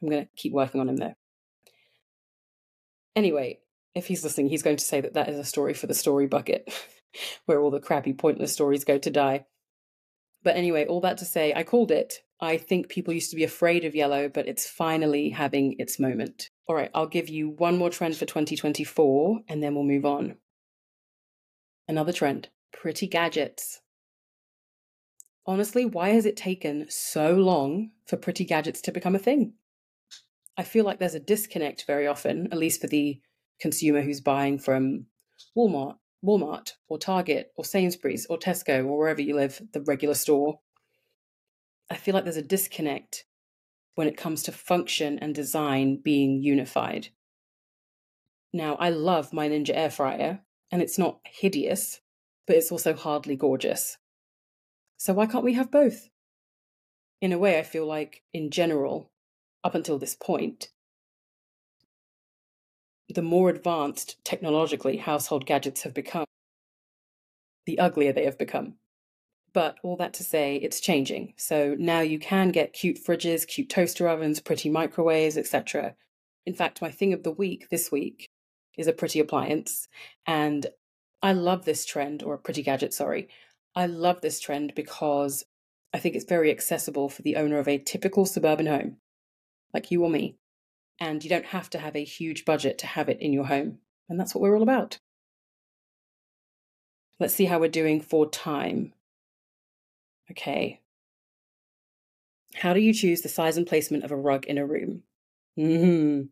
I'm 0.02 0.10
going 0.10 0.24
to 0.24 0.28
keep 0.36 0.52
working 0.52 0.78
on 0.78 0.90
him 0.90 0.98
though. 0.98 1.14
Anyway, 3.16 3.60
if 3.94 4.08
he's 4.08 4.22
listening, 4.22 4.50
he's 4.50 4.62
going 4.62 4.76
to 4.76 4.84
say 4.84 5.00
that 5.00 5.14
that 5.14 5.30
is 5.30 5.38
a 5.38 5.44
story 5.44 5.72
for 5.72 5.86
the 5.86 5.94
story 5.94 6.26
bucket, 6.26 6.70
where 7.46 7.62
all 7.62 7.70
the 7.70 7.80
crappy, 7.80 8.12
pointless 8.12 8.52
stories 8.52 8.84
go 8.84 8.98
to 8.98 9.10
die. 9.10 9.46
But 10.42 10.56
anyway, 10.56 10.84
all 10.84 11.00
that 11.00 11.16
to 11.18 11.24
say, 11.24 11.54
I 11.54 11.64
called 11.64 11.90
it. 11.90 12.18
I 12.42 12.58
think 12.58 12.90
people 12.90 13.14
used 13.14 13.30
to 13.30 13.36
be 13.36 13.44
afraid 13.44 13.86
of 13.86 13.94
yellow, 13.94 14.28
but 14.28 14.48
it's 14.48 14.68
finally 14.68 15.30
having 15.30 15.76
its 15.78 15.98
moment. 15.98 16.50
All 16.66 16.74
right, 16.74 16.90
I'll 16.94 17.06
give 17.06 17.30
you 17.30 17.48
one 17.48 17.78
more 17.78 17.90
trend 17.90 18.16
for 18.16 18.26
2024 18.26 19.40
and 19.48 19.62
then 19.62 19.74
we'll 19.74 19.84
move 19.84 20.04
on. 20.04 20.36
Another 21.88 22.12
trend 22.12 22.50
pretty 22.72 23.06
gadgets. 23.06 23.80
Honestly, 25.46 25.84
why 25.84 26.10
has 26.10 26.26
it 26.26 26.36
taken 26.36 26.86
so 26.88 27.34
long 27.34 27.90
for 28.06 28.16
pretty 28.16 28.44
gadgets 28.44 28.80
to 28.82 28.92
become 28.92 29.14
a 29.14 29.18
thing? 29.18 29.54
I 30.56 30.62
feel 30.62 30.84
like 30.84 30.98
there's 30.98 31.14
a 31.14 31.20
disconnect 31.20 31.86
very 31.86 32.06
often, 32.06 32.48
at 32.52 32.58
least 32.58 32.80
for 32.80 32.86
the 32.86 33.20
consumer 33.60 34.02
who's 34.02 34.20
buying 34.20 34.58
from 34.58 35.06
Walmart, 35.56 35.96
Walmart 36.24 36.72
or 36.88 36.98
Target 36.98 37.52
or 37.56 37.64
Sainsbury's 37.64 38.26
or 38.26 38.38
Tesco 38.38 38.84
or 38.84 38.98
wherever 38.98 39.22
you 39.22 39.34
live, 39.34 39.62
the 39.72 39.80
regular 39.80 40.14
store. 40.14 40.60
I 41.90 41.96
feel 41.96 42.14
like 42.14 42.24
there's 42.24 42.36
a 42.36 42.42
disconnect 42.42 43.24
when 43.94 44.06
it 44.06 44.16
comes 44.16 44.42
to 44.44 44.52
function 44.52 45.18
and 45.18 45.34
design 45.34 46.00
being 46.02 46.42
unified. 46.42 47.08
Now, 48.52 48.74
I 48.76 48.90
love 48.90 49.32
my 49.32 49.48
Ninja 49.48 49.74
air 49.74 49.90
fryer, 49.90 50.40
and 50.70 50.82
it's 50.82 50.98
not 50.98 51.20
hideous, 51.24 52.00
but 52.50 52.56
it's 52.56 52.72
also 52.72 52.94
hardly 52.94 53.36
gorgeous. 53.36 53.96
So, 54.96 55.12
why 55.12 55.26
can't 55.26 55.44
we 55.44 55.54
have 55.54 55.70
both? 55.70 56.08
In 57.20 57.32
a 57.32 57.38
way, 57.38 57.60
I 57.60 57.62
feel 57.62 57.86
like, 57.86 58.24
in 58.32 58.50
general, 58.50 59.12
up 59.62 59.76
until 59.76 60.00
this 60.00 60.16
point, 60.16 60.70
the 63.08 63.22
more 63.22 63.50
advanced 63.50 64.16
technologically 64.24 64.96
household 64.96 65.46
gadgets 65.46 65.82
have 65.82 65.94
become, 65.94 66.24
the 67.66 67.78
uglier 67.78 68.12
they 68.12 68.24
have 68.24 68.36
become. 68.36 68.74
But 69.52 69.76
all 69.84 69.96
that 69.98 70.14
to 70.14 70.24
say, 70.24 70.56
it's 70.56 70.80
changing. 70.80 71.34
So 71.36 71.76
now 71.78 72.00
you 72.00 72.18
can 72.18 72.48
get 72.48 72.72
cute 72.72 72.98
fridges, 72.98 73.46
cute 73.46 73.70
toaster 73.70 74.08
ovens, 74.08 74.40
pretty 74.40 74.68
microwaves, 74.68 75.38
etc. 75.38 75.94
In 76.46 76.54
fact, 76.54 76.82
my 76.82 76.90
thing 76.90 77.12
of 77.12 77.22
the 77.22 77.30
week 77.30 77.68
this 77.70 77.92
week 77.92 78.28
is 78.76 78.88
a 78.88 78.92
pretty 78.92 79.20
appliance. 79.20 79.86
And 80.26 80.66
I 81.22 81.32
love 81.32 81.64
this 81.64 81.84
trend, 81.84 82.22
or 82.22 82.34
a 82.34 82.38
pretty 82.38 82.62
gadget, 82.62 82.94
sorry. 82.94 83.28
I 83.74 83.86
love 83.86 84.20
this 84.20 84.40
trend 84.40 84.74
because 84.74 85.44
I 85.92 85.98
think 85.98 86.14
it's 86.14 86.24
very 86.24 86.50
accessible 86.50 87.08
for 87.08 87.22
the 87.22 87.36
owner 87.36 87.58
of 87.58 87.68
a 87.68 87.78
typical 87.78 88.26
suburban 88.26 88.66
home, 88.66 88.96
like 89.72 89.90
you 89.90 90.02
or 90.02 90.10
me 90.10 90.36
and 91.00 91.24
you 91.24 91.30
don't 91.30 91.46
have 91.46 91.70
to 91.70 91.78
have 91.78 91.96
a 91.96 92.04
huge 92.04 92.44
budget 92.44 92.78
to 92.78 92.86
have 92.86 93.08
it 93.08 93.20
in 93.20 93.32
your 93.32 93.46
home. 93.46 93.78
And 94.08 94.20
that's 94.20 94.34
what 94.34 94.42
we're 94.42 94.54
all 94.54 94.62
about. 94.62 94.98
Let's 97.18 97.34
see 97.34 97.46
how 97.46 97.58
we're 97.58 97.68
doing 97.68 98.00
for 98.00 98.28
time. 98.28 98.92
Okay. 100.30 100.80
How 102.54 102.74
do 102.74 102.80
you 102.80 102.92
choose 102.92 103.22
the 103.22 103.28
size 103.28 103.56
and 103.56 103.66
placement 103.66 104.04
of 104.04 104.10
a 104.10 104.16
rug 104.16 104.44
in 104.46 104.58
a 104.58 104.66
room? 104.66 105.02
Mm-hmm. 105.58 106.26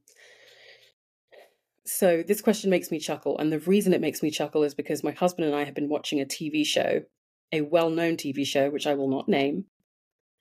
So, 1.90 2.22
this 2.22 2.42
question 2.42 2.68
makes 2.68 2.90
me 2.90 2.98
chuckle. 2.98 3.38
And 3.38 3.50
the 3.50 3.60
reason 3.60 3.94
it 3.94 4.02
makes 4.02 4.22
me 4.22 4.30
chuckle 4.30 4.62
is 4.62 4.74
because 4.74 5.02
my 5.02 5.12
husband 5.12 5.46
and 5.46 5.56
I 5.56 5.64
have 5.64 5.74
been 5.74 5.88
watching 5.88 6.20
a 6.20 6.26
TV 6.26 6.64
show, 6.64 7.00
a 7.50 7.62
well 7.62 7.88
known 7.88 8.18
TV 8.18 8.46
show, 8.46 8.68
which 8.68 8.86
I 8.86 8.92
will 8.92 9.08
not 9.08 9.26
name. 9.26 9.64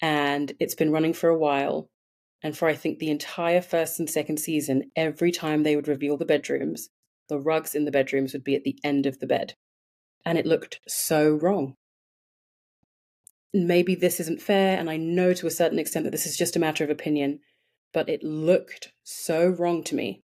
And 0.02 0.52
it's 0.60 0.76
been 0.76 0.92
running 0.92 1.14
for 1.14 1.30
a 1.30 1.38
while. 1.38 1.90
And 2.44 2.56
for 2.56 2.68
I 2.68 2.76
think 2.76 3.00
the 3.00 3.10
entire 3.10 3.62
first 3.62 3.98
and 3.98 4.10
second 4.10 4.42
season, 4.42 4.92
every 4.94 5.32
time 5.32 5.64
they 5.64 5.78
would 5.78 5.88
reveal 5.88 6.18
the 6.18 6.26
bedrooms, 6.26 6.90
the 7.30 7.40
rugs 7.40 7.74
in 7.74 7.86
the 7.86 7.92
bedrooms 7.92 8.34
would 8.34 8.44
be 8.44 8.56
at 8.56 8.66
the 8.66 8.78
end 8.84 9.06
of 9.06 9.20
the 9.20 9.26
bed. 9.26 9.54
And 10.26 10.38
it 10.38 10.46
looked 10.46 10.82
so 10.86 11.32
wrong. 11.32 11.76
Maybe 13.54 13.96
this 13.96 14.20
isn't 14.20 14.42
fair, 14.42 14.78
and 14.78 14.90
I 14.90 14.98
know 14.98 15.34
to 15.34 15.48
a 15.48 15.52
certain 15.52 15.80
extent 15.80 16.04
that 16.04 16.12
this 16.12 16.26
is 16.26 16.36
just 16.36 16.58
a 16.58 16.60
matter 16.60 16.84
of 16.84 16.90
opinion, 16.90 17.40
but 17.94 18.10
it 18.10 18.22
looked 18.22 18.92
so 19.06 19.48
wrong 19.48 19.82
to 19.86 19.96
me. 19.96 20.24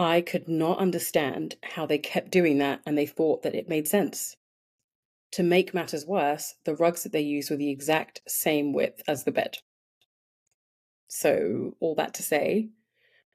I 0.00 0.22
could 0.22 0.48
not 0.48 0.78
understand 0.78 1.56
how 1.62 1.84
they 1.84 1.98
kept 1.98 2.30
doing 2.30 2.56
that 2.56 2.80
and 2.86 2.96
they 2.96 3.04
thought 3.04 3.42
that 3.42 3.54
it 3.54 3.68
made 3.68 3.86
sense. 3.86 4.34
To 5.32 5.42
make 5.42 5.74
matters 5.74 6.06
worse, 6.06 6.54
the 6.64 6.74
rugs 6.74 7.02
that 7.02 7.12
they 7.12 7.20
used 7.20 7.50
were 7.50 7.58
the 7.58 7.68
exact 7.68 8.22
same 8.26 8.72
width 8.72 9.02
as 9.06 9.24
the 9.24 9.30
bed. 9.30 9.58
So, 11.06 11.76
all 11.80 11.94
that 11.96 12.14
to 12.14 12.22
say, 12.22 12.70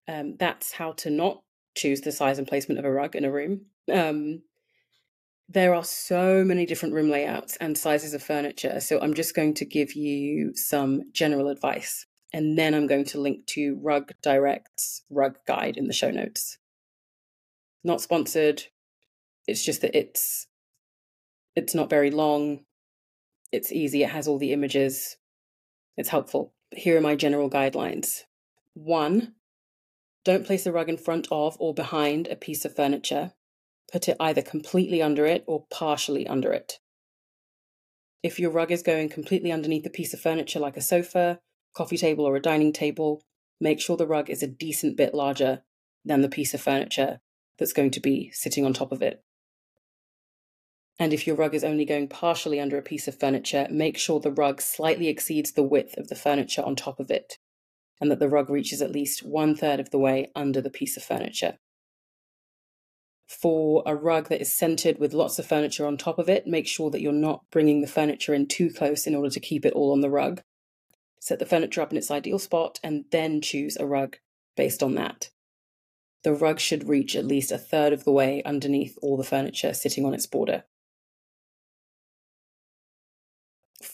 um, 0.08 0.38
that's 0.38 0.72
how 0.72 0.94
to 0.94 1.12
not 1.12 1.44
choose 1.76 2.02
the 2.02 2.12
size 2.12 2.40
and 2.40 2.48
placement 2.48 2.80
of 2.80 2.86
a 2.86 2.92
rug 2.92 3.16
in 3.16 3.26
a 3.26 3.32
room. 3.32 3.68
Um, 3.94 4.42
there 5.48 5.76
are 5.76 5.84
so 5.84 6.44
many 6.44 6.66
different 6.66 6.96
room 6.96 7.12
layouts 7.12 7.58
and 7.58 7.78
sizes 7.78 8.16
of 8.16 8.24
furniture. 8.24 8.80
So, 8.80 9.00
I'm 9.00 9.14
just 9.14 9.36
going 9.36 9.54
to 9.56 9.66
give 9.66 9.94
you 9.94 10.56
some 10.56 11.12
general 11.12 11.50
advice. 11.50 12.08
And 12.36 12.58
then 12.58 12.74
I'm 12.74 12.86
going 12.86 13.06
to 13.06 13.22
link 13.22 13.46
to 13.48 13.80
Rug 13.82 14.12
Direct's 14.22 15.04
rug 15.10 15.38
guide 15.48 15.78
in 15.78 15.88
the 15.88 15.94
show 15.94 16.12
notes. 16.12 16.58
Not 17.82 18.02
sponsored. 18.02 18.64
It's 19.48 19.64
just 19.64 19.80
that 19.82 19.98
it's 19.98 20.48
it's 21.56 21.74
not 21.74 21.90
very 21.90 22.12
long. 22.12 22.66
It's 23.54 23.72
easy. 23.72 24.04
It 24.04 24.10
has 24.10 24.28
all 24.28 24.38
the 24.38 24.52
images. 24.52 25.16
It's 25.96 26.10
helpful 26.10 26.52
here 26.76 26.98
are 26.98 27.02
my 27.02 27.16
general 27.16 27.50
guidelines. 27.50 28.24
One, 28.74 29.36
don't 30.24 30.46
place 30.46 30.66
a 30.66 30.72
rug 30.72 30.90
in 30.90 30.98
front 30.98 31.28
of 31.32 31.56
or 31.60 31.74
behind 31.74 32.28
a 32.28 32.36
piece 32.36 32.66
of 32.66 32.76
furniture. 32.76 33.32
Put 33.92 34.10
it 34.10 34.18
either 34.20 34.42
completely 34.42 35.02
under 35.02 35.26
it 35.26 35.44
or 35.48 35.66
partially 35.72 36.28
under 36.28 36.52
it. 36.52 36.80
If 38.24 38.40
your 38.40 38.52
rug 38.52 38.72
is 38.72 38.82
going 38.82 39.10
completely 39.10 39.52
underneath 39.52 39.86
a 39.86 39.92
piece 39.92 40.14
of 40.14 40.20
furniture 40.20 40.60
like 40.60 40.76
a 40.76 40.82
sofa, 40.82 41.40
coffee 41.76 41.98
table, 41.98 42.26
or 42.26 42.36
a 42.36 42.42
dining 42.42 42.74
table, 42.74 43.22
make 43.60 43.80
sure 43.80 43.98
the 43.98 44.08
rug 44.08 44.30
is 44.30 44.42
a 44.42 44.48
decent 44.48 44.98
bit 44.98 45.14
larger 45.14 45.62
than 46.04 46.22
the 46.22 46.30
piece 46.30 46.54
of 46.54 46.62
furniture 46.62 47.20
that's 47.58 47.74
going 47.74 47.92
to 47.92 48.00
be 48.00 48.32
sitting 48.34 48.66
on 48.66 48.74
top 48.74 48.92
of 48.92 49.02
it. 49.02 49.24
And 50.98 51.12
if 51.14 51.28
your 51.28 51.36
rug 51.36 51.54
is 51.54 51.64
only 51.64 51.84
going 51.84 52.08
partially 52.08 52.60
under 52.60 52.78
a 52.78 52.82
piece 52.82 53.08
of 53.08 53.20
furniture, 53.20 53.68
make 53.70 53.98
sure 53.98 54.20
the 54.20 54.32
rug 54.32 54.62
slightly 54.62 55.10
exceeds 55.10 55.52
the 55.52 55.64
width 55.64 55.98
of 55.98 56.08
the 56.08 56.16
furniture 56.16 56.64
on 56.64 56.76
top 56.76 57.00
of 57.00 57.12
it, 57.12 57.38
and 58.00 58.10
that 58.10 58.20
the 58.20 58.30
rug 58.30 58.50
reaches 58.50 58.82
at 58.82 58.92
least 58.92 59.26
one 59.26 59.56
third 59.56 59.80
of 59.80 59.90
the 59.90 60.00
way 60.00 60.32
under 60.36 60.62
the 60.62 60.70
piece 60.70 60.96
of 60.96 61.04
furniture. 61.04 61.58
For 63.28 63.84
a 63.86 63.96
rug 63.96 64.30
that 64.30 64.40
is 64.40 64.56
centered 64.56 65.00
with 65.00 65.14
lots 65.14 65.40
of 65.40 65.46
furniture 65.46 65.86
on 65.86 65.98
top 65.98 66.20
of 66.20 66.30
it, 66.30 66.48
make 66.48 66.68
sure 66.68 66.90
that 66.92 67.02
you're 67.02 67.12
not 67.12 67.42
bringing 67.52 67.82
the 67.82 67.88
furniture 67.88 68.34
in 68.34 68.48
too 68.48 68.70
close 68.70 69.08
in 69.08 69.16
order 69.16 69.32
to 69.32 69.40
keep 69.40 69.66
it 69.66 69.74
all 69.74 69.92
on 69.92 70.02
the 70.02 70.10
rug. 70.10 70.42
Set 71.26 71.40
the 71.40 71.46
furniture 71.48 71.82
up 71.82 71.92
in 71.92 71.98
its 71.98 72.12
ideal 72.12 72.38
spot 72.38 72.80
and 72.84 73.06
then 73.10 73.42
choose 73.42 73.78
a 73.78 73.86
rug 73.88 74.18
based 74.56 74.84
on 74.84 74.94
that. 74.94 75.30
The 76.24 76.34
rug 76.34 76.60
should 76.60 76.88
reach 76.88 77.16
at 77.16 77.26
least 77.26 77.52
a 77.52 77.58
third 77.58 77.94
of 77.94 78.04
the 78.04 78.12
way 78.12 78.44
underneath 78.44 78.96
all 79.02 79.18
the 79.18 79.24
furniture 79.24 79.74
sitting 79.74 80.06
on 80.06 80.14
its 80.14 80.28
border. 80.28 80.66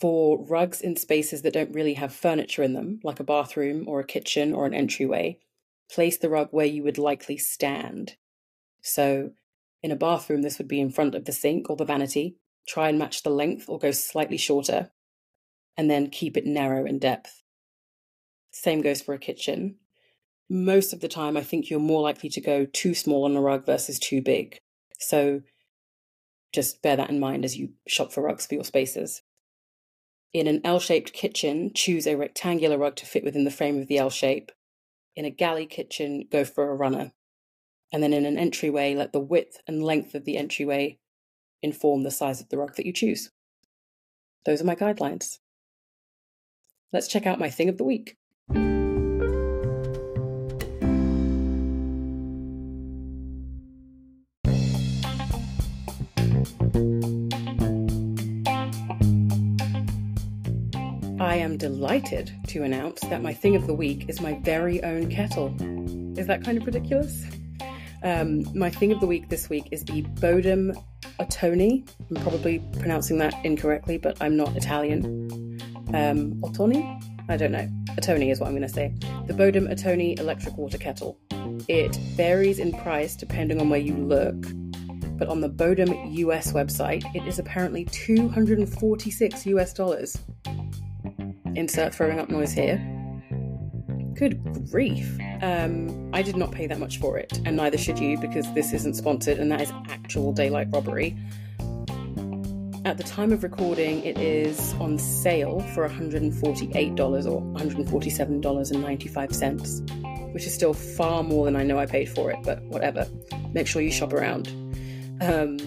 for 0.01 0.43
rugs 0.45 0.81
in 0.81 0.95
spaces 0.95 1.43
that 1.43 1.53
don't 1.53 1.75
really 1.75 1.93
have 1.93 2.11
furniture 2.11 2.63
in 2.63 2.73
them, 2.73 2.99
like 3.03 3.19
a 3.19 3.23
bathroom 3.23 3.83
or 3.87 3.99
a 3.99 4.05
kitchen 4.05 4.51
or 4.51 4.65
an 4.65 4.73
entryway, 4.73 5.37
place 5.91 6.17
the 6.17 6.29
rug 6.29 6.47
where 6.49 6.65
you 6.65 6.81
would 6.81 6.97
likely 6.97 7.37
stand. 7.37 8.15
So, 8.81 9.31
in 9.83 9.91
a 9.91 9.95
bathroom, 9.95 10.41
this 10.41 10.57
would 10.57 10.67
be 10.67 10.81
in 10.81 10.89
front 10.89 11.13
of 11.13 11.25
the 11.25 11.31
sink 11.31 11.69
or 11.69 11.75
the 11.75 11.85
vanity. 11.85 12.37
Try 12.67 12.89
and 12.89 12.97
match 12.97 13.21
the 13.21 13.29
length 13.29 13.69
or 13.69 13.77
go 13.77 13.91
slightly 13.91 14.37
shorter, 14.37 14.89
and 15.77 15.89
then 15.89 16.09
keep 16.09 16.37
it 16.37 16.45
narrow 16.45 16.85
in 16.85 16.99
depth. 16.99 17.41
Same 18.51 18.81
goes 18.81 19.01
for 19.01 19.13
a 19.13 19.19
kitchen. 19.19 19.77
Most 20.49 20.91
of 20.91 20.99
the 20.99 21.07
time, 21.07 21.37
I 21.37 21.41
think 21.41 21.69
you're 21.69 21.79
more 21.79 22.01
likely 22.01 22.29
to 22.29 22.41
go 22.41 22.65
too 22.65 22.93
small 22.93 23.23
on 23.23 23.35
a 23.35 23.41
rug 23.41 23.65
versus 23.65 23.97
too 23.97 24.21
big. 24.21 24.59
So, 24.99 25.41
just 26.51 26.81
bear 26.81 26.97
that 26.97 27.09
in 27.09 27.19
mind 27.19 27.45
as 27.45 27.57
you 27.57 27.69
shop 27.87 28.11
for 28.11 28.21
rugs 28.21 28.45
for 28.45 28.55
your 28.55 28.65
spaces. 28.65 29.21
In 30.33 30.47
an 30.47 30.61
L 30.63 30.79
shaped 30.79 31.13
kitchen, 31.13 31.71
choose 31.73 32.05
a 32.05 32.15
rectangular 32.15 32.77
rug 32.77 32.95
to 32.97 33.05
fit 33.05 33.23
within 33.23 33.45
the 33.45 33.51
frame 33.51 33.79
of 33.79 33.87
the 33.87 33.97
L 33.97 34.09
shape. 34.09 34.51
In 35.15 35.25
a 35.25 35.29
galley 35.29 35.65
kitchen, 35.65 36.27
go 36.31 36.43
for 36.43 36.69
a 36.69 36.75
runner. 36.75 37.13
And 37.91 38.01
then 38.01 38.13
in 38.13 38.25
an 38.25 38.37
entryway, 38.37 38.95
let 38.95 39.11
the 39.11 39.19
width 39.19 39.61
and 39.67 39.83
length 39.83 40.15
of 40.15 40.23
the 40.23 40.37
entryway 40.37 40.99
inform 41.61 42.03
the 42.03 42.11
size 42.11 42.39
of 42.39 42.49
the 42.49 42.57
rug 42.57 42.75
that 42.75 42.85
you 42.85 42.93
choose. 42.93 43.29
Those 44.45 44.61
are 44.61 44.65
my 44.65 44.75
guidelines. 44.75 45.39
Let's 46.93 47.07
check 47.07 47.25
out 47.25 47.39
my 47.39 47.49
thing 47.49 47.69
of 47.69 47.77
the 47.77 47.85
week. 47.85 48.17
I 61.21 61.35
am 61.35 61.55
delighted 61.55 62.29
to 62.47 62.63
announce 62.63 62.99
that 63.01 63.21
my 63.21 63.33
thing 63.33 63.55
of 63.55 63.67
the 63.67 63.73
week 63.73 64.09
is 64.09 64.19
my 64.19 64.37
very 64.43 64.83
own 64.83 65.09
kettle. 65.09 65.55
Is 66.19 66.27
that 66.27 66.43
kind 66.43 66.57
of 66.57 66.65
ridiculous? 66.65 67.23
Um, 68.03 68.43
my 68.53 68.69
thing 68.69 68.91
of 68.91 68.99
the 68.99 69.07
week 69.07 69.29
this 69.29 69.49
week 69.49 69.69
is 69.71 69.85
the 69.85 70.01
Bodum 70.19 70.75
Ottoni. 71.21 71.87
I'm 72.09 72.21
probably 72.21 72.59
pronouncing 72.79 73.17
that 73.19 73.33
incorrectly, 73.45 73.97
but 73.97 74.17
I'm 74.19 74.35
not 74.35 74.57
Italian. 74.57 75.50
Um, 75.93 76.35
Ottoni? 76.41 77.01
I 77.27 77.37
don't 77.37 77.51
know. 77.51 77.67
Ottoni 77.91 78.31
is 78.31 78.39
what 78.39 78.47
I'm 78.47 78.53
going 78.53 78.61
to 78.61 78.69
say. 78.69 78.93
The 79.27 79.33
Bodum 79.33 79.69
Ottoni 79.71 80.19
electric 80.19 80.57
water 80.57 80.77
kettle. 80.77 81.17
It 81.67 81.95
varies 82.15 82.59
in 82.59 82.71
price 82.71 83.15
depending 83.15 83.59
on 83.59 83.69
where 83.69 83.79
you 83.79 83.95
look, 83.95 84.35
but 85.17 85.27
on 85.27 85.41
the 85.41 85.49
Bodum 85.49 86.13
US 86.15 86.51
website, 86.53 87.03
it 87.15 87.27
is 87.27 87.39
apparently 87.39 87.85
246 87.85 89.45
US 89.45 89.73
dollars. 89.73 90.17
Insert 91.55 91.93
throwing 91.93 92.19
up 92.19 92.29
noise 92.29 92.53
here. 92.53 92.77
Good 94.13 94.69
grief. 94.71 95.17
Um, 95.41 96.09
I 96.13 96.21
did 96.21 96.37
not 96.37 96.51
pay 96.51 96.67
that 96.67 96.79
much 96.79 96.99
for 96.99 97.17
it, 97.17 97.39
and 97.45 97.57
neither 97.57 97.77
should 97.77 97.99
you 97.99 98.17
because 98.17 98.51
this 98.53 98.73
isn't 98.73 98.95
sponsored 98.95 99.39
and 99.39 99.51
that 99.51 99.61
is 99.61 99.71
actual 99.89 100.31
daylight 100.31 100.67
robbery. 100.71 101.17
At 102.83 102.97
the 102.97 103.03
time 103.03 103.31
of 103.31 103.43
recording, 103.43 104.03
it 104.03 104.17
is 104.17 104.73
on 104.79 104.97
sale 104.97 105.59
for 105.75 105.87
$148 105.87 106.99
or 106.99 107.39
$147.95, 107.39 110.33
which 110.33 110.47
is 110.47 110.55
still 110.55 110.73
far 110.73 111.21
more 111.21 111.45
than 111.45 111.55
I 111.55 111.61
know 111.61 111.77
I 111.77 111.85
paid 111.85 112.09
for 112.09 112.31
it, 112.31 112.39
but 112.43 112.59
whatever. 112.63 113.07
Make 113.53 113.67
sure 113.67 113.83
you 113.83 113.91
shop 113.91 114.13
around. 114.13 114.47
Um, 115.21 115.59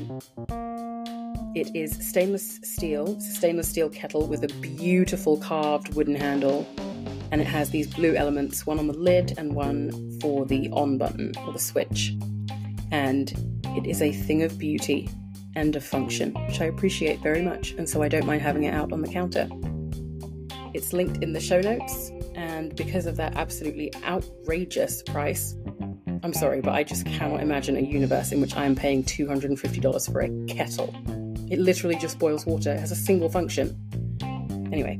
it 1.54 1.70
is 1.72 1.96
stainless 2.04 2.58
steel, 2.64 3.20
stainless 3.20 3.68
steel 3.68 3.90
kettle 3.90 4.26
with 4.26 4.42
a 4.42 4.48
beautiful 4.60 5.36
carved 5.36 5.94
wooden 5.94 6.16
handle, 6.16 6.66
and 7.30 7.40
it 7.40 7.46
has 7.46 7.70
these 7.70 7.94
blue 7.94 8.16
elements, 8.16 8.66
one 8.66 8.80
on 8.80 8.88
the 8.88 8.92
lid 8.92 9.34
and 9.38 9.54
one 9.54 10.18
for 10.20 10.46
the 10.46 10.68
on 10.72 10.98
button 10.98 11.30
or 11.46 11.52
the 11.52 11.60
switch. 11.60 12.12
And 12.90 13.32
it 13.66 13.86
is 13.86 14.02
a 14.02 14.10
thing 14.10 14.42
of 14.42 14.58
beauty 14.58 15.08
and 15.56 15.76
of 15.76 15.84
function, 15.84 16.32
which 16.46 16.60
I 16.60 16.64
appreciate 16.64 17.20
very 17.20 17.42
much, 17.42 17.72
and 17.72 17.88
so 17.88 18.02
I 18.02 18.08
don't 18.08 18.26
mind 18.26 18.42
having 18.42 18.64
it 18.64 18.74
out 18.74 18.92
on 18.92 19.00
the 19.00 19.08
counter. 19.08 19.48
It's 20.74 20.92
linked 20.92 21.22
in 21.22 21.32
the 21.32 21.40
show 21.40 21.60
notes, 21.60 22.10
and 22.34 22.74
because 22.74 23.06
of 23.06 23.16
that 23.16 23.36
absolutely 23.36 23.92
outrageous 24.04 25.02
price, 25.02 25.54
I'm 26.22 26.32
sorry, 26.32 26.60
but 26.60 26.72
I 26.72 26.82
just 26.82 27.06
cannot 27.06 27.40
imagine 27.40 27.76
a 27.76 27.80
universe 27.80 28.32
in 28.32 28.40
which 28.40 28.56
I 28.56 28.64
am 28.64 28.74
paying 28.74 29.04
$250 29.04 30.12
for 30.12 30.20
a 30.20 30.46
kettle. 30.46 30.94
It 31.50 31.58
literally 31.58 31.96
just 31.96 32.18
boils 32.18 32.46
water, 32.46 32.72
it 32.72 32.80
has 32.80 32.90
a 32.90 32.96
single 32.96 33.28
function. 33.28 33.78
Anyway, 34.72 34.98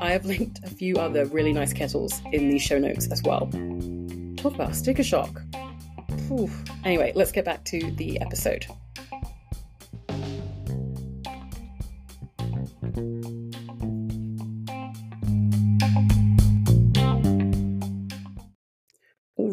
I 0.00 0.12
have 0.12 0.24
linked 0.32 0.60
a 0.64 0.68
few 0.68 0.96
other 0.96 1.26
really 1.26 1.52
nice 1.52 1.72
kettles 1.72 2.22
in 2.32 2.48
the 2.48 2.58
show 2.58 2.78
notes 2.78 3.08
as 3.10 3.22
well. 3.22 3.50
Talk 4.36 4.54
about 4.54 4.74
sticker 4.74 5.02
shock. 5.02 5.42
Anyway, 6.84 7.12
let's 7.14 7.32
get 7.32 7.44
back 7.44 7.64
to 7.64 7.90
the 7.92 8.20
episode. 8.20 8.64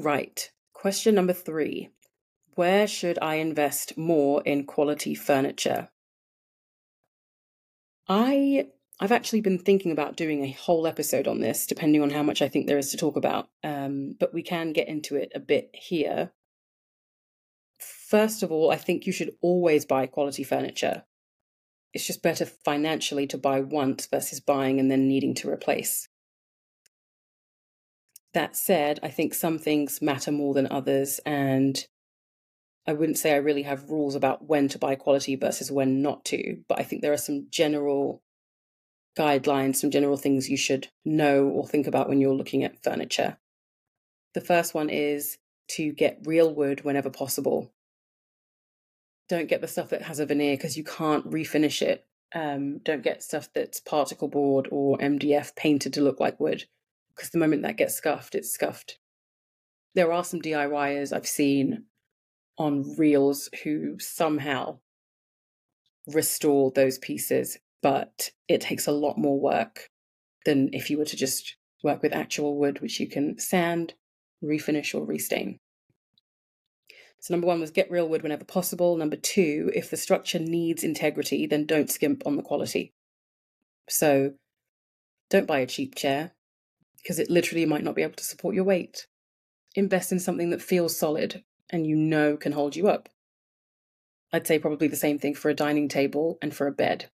Right, 0.08 0.50
question 0.74 1.16
number 1.16 1.34
three 1.34 1.90
Where 2.56 2.88
should 2.88 3.20
I 3.22 3.36
invest 3.36 3.98
more 3.98 4.42
in 4.44 4.66
quality 4.66 5.14
furniture? 5.14 5.90
I 8.08 8.68
I've 9.02 9.12
actually 9.12 9.42
been 9.42 9.60
thinking 9.60 9.92
about 9.92 10.16
doing 10.16 10.44
a 10.44 10.52
whole 10.52 10.88
episode 10.88 11.28
on 11.28 11.42
this, 11.42 11.68
depending 11.68 12.02
on 12.02 12.10
how 12.10 12.24
much 12.24 12.42
I 12.42 12.48
think 12.48 12.66
there 12.68 12.78
is 12.78 12.92
to 12.92 12.98
talk 12.98 13.18
about. 13.18 13.50
Um, 13.64 14.16
but 14.18 14.34
we 14.34 14.42
can 14.42 14.72
get 14.72 14.88
into 14.88 15.18
it 15.18 15.32
a 15.36 15.40
bit 15.40 15.70
here. 15.74 16.32
First 17.80 18.42
of 18.42 18.52
all, 18.52 18.72
I 18.72 18.78
think 18.78 19.06
you 19.06 19.12
should 19.12 19.36
always 19.42 19.86
buy 19.86 20.08
quality 20.08 20.44
furniture. 20.44 21.04
It's 21.94 22.08
just 22.08 22.24
better 22.24 22.46
financially 22.46 23.28
to 23.28 23.38
buy 23.38 23.60
once 23.60 24.08
versus 24.08 24.40
buying 24.40 24.80
and 24.80 24.90
then 24.90 25.08
needing 25.08 25.36
to 25.36 25.50
replace. 25.50 26.08
That 28.34 28.56
said, 28.56 29.00
I 29.02 29.10
think 29.10 29.34
some 29.34 29.58
things 29.58 30.02
matter 30.02 30.32
more 30.32 30.54
than 30.54 30.68
others, 30.70 31.20
and 31.26 31.86
I 32.86 32.94
wouldn't 32.94 33.18
say 33.18 33.34
I 33.34 33.38
really 33.38 33.64
have 33.64 33.90
rules 33.90 34.16
about 34.16 34.48
when 34.48 34.70
to 34.70 34.80
buy 34.80 34.96
quality 34.96 35.36
versus 35.36 35.72
when 35.72 36.02
not 36.02 36.24
to, 36.26 36.60
but 36.70 36.80
I 36.80 36.84
think 36.84 37.02
there 37.02 37.14
are 37.14 37.18
some 37.18 37.48
general 37.50 38.22
guidelines, 39.18 39.78
some 39.78 39.92
general 39.92 40.16
things 40.16 40.50
you 40.50 40.58
should 40.58 40.88
know 41.04 41.48
or 41.48 41.68
think 41.68 41.88
about 41.88 42.08
when 42.08 42.22
you're 42.22 42.34
looking 42.34 42.64
at 42.64 42.82
furniture. 42.84 43.38
The 44.34 44.42
first 44.42 44.74
one 44.74 44.90
is 44.90 45.38
to 45.70 45.92
get 45.92 46.22
real 46.24 46.54
wood 46.54 46.86
whenever 46.86 47.10
possible. 47.10 47.74
Don't 49.28 49.50
get 49.50 49.60
the 49.60 49.68
stuff 49.68 49.90
that 49.90 50.04
has 50.04 50.20
a 50.20 50.26
veneer 50.26 50.56
because 50.56 50.78
you 50.78 50.84
can't 50.86 51.30
refinish 51.30 51.82
it. 51.82 52.06
Um, 52.34 52.78
don't 52.80 53.04
get 53.04 53.24
stuff 53.24 53.50
that's 53.54 53.82
particle 53.82 54.28
board 54.28 54.70
or 54.72 54.98
MDF 54.98 55.56
painted 55.56 55.94
to 55.94 56.02
look 56.02 56.20
like 56.20 56.40
wood 56.40 56.66
because 57.18 57.32
the 57.32 57.40
moment 57.40 57.64
that 57.64 57.76
gets 57.76 57.96
scuffed, 57.96 58.36
it's 58.36 58.52
scuffed. 58.52 59.00
There 59.96 60.14
are 60.14 60.24
some 60.24 60.42
DIYers 60.42 61.12
I've 61.12 61.28
seen 61.28 61.86
on 62.58 62.96
reels 62.98 63.50
who 63.64 64.00
somehow 64.00 64.80
restore 66.08 66.72
those 66.72 66.98
pieces 66.98 67.58
but 67.82 68.32
it 68.48 68.62
takes 68.62 68.88
a 68.88 68.92
lot 68.92 69.18
more 69.18 69.40
work 69.40 69.90
than 70.46 70.70
if 70.74 70.90
you 70.90 70.98
were 70.98 71.06
to 71.06 71.16
just 71.16 71.56
work 71.84 72.02
with 72.02 72.14
actual 72.14 72.58
wood, 72.58 72.82
which 72.82 73.00
you 73.00 73.08
can 73.08 73.38
sand, 73.38 73.94
refinish, 74.44 74.96
or 74.96 75.06
restain. 75.06 75.60
So, 77.20 77.34
number 77.34 77.48
one 77.48 77.60
was 77.60 77.72
get 77.72 77.92
real 77.92 78.08
wood 78.08 78.24
whenever 78.24 78.46
possible. 78.46 78.98
Number 78.98 79.16
two, 79.16 79.72
if 79.76 79.90
the 79.90 79.98
structure 79.98 80.40
needs 80.40 80.84
integrity, 80.84 81.46
then 81.46 81.66
don't 81.66 81.90
skimp 81.90 82.24
on 82.26 82.36
the 82.36 82.44
quality. 82.44 82.94
So, 83.90 84.34
don't 85.30 85.48
buy 85.48 85.60
a 85.60 85.68
cheap 85.68 85.96
chair 85.96 86.32
because 87.08 87.20
it 87.20 87.30
literally 87.30 87.66
might 87.66 87.84
not 87.86 87.96
be 87.96 88.04
able 88.04 88.16
to 88.16 88.24
support 88.26 88.54
your 88.54 88.66
weight. 88.66 89.08
Invest 89.76 90.12
in 90.12 90.20
something 90.20 90.50
that 90.50 90.62
feels 90.62 90.98
solid 90.98 91.44
and 91.70 91.88
you 91.88 91.96
know 91.96 92.36
can 92.36 92.52
hold 92.52 92.76
you 92.76 92.90
up. 92.90 93.08
I'd 94.34 94.46
say 94.46 94.60
probably 94.60 94.90
the 94.90 94.98
same 94.98 95.18
thing 95.18 95.34
for 95.34 95.50
a 95.50 95.56
dining 95.56 95.88
table 95.88 96.38
and 96.42 96.54
for 96.54 96.68
a 96.68 96.72
bed 96.72 97.10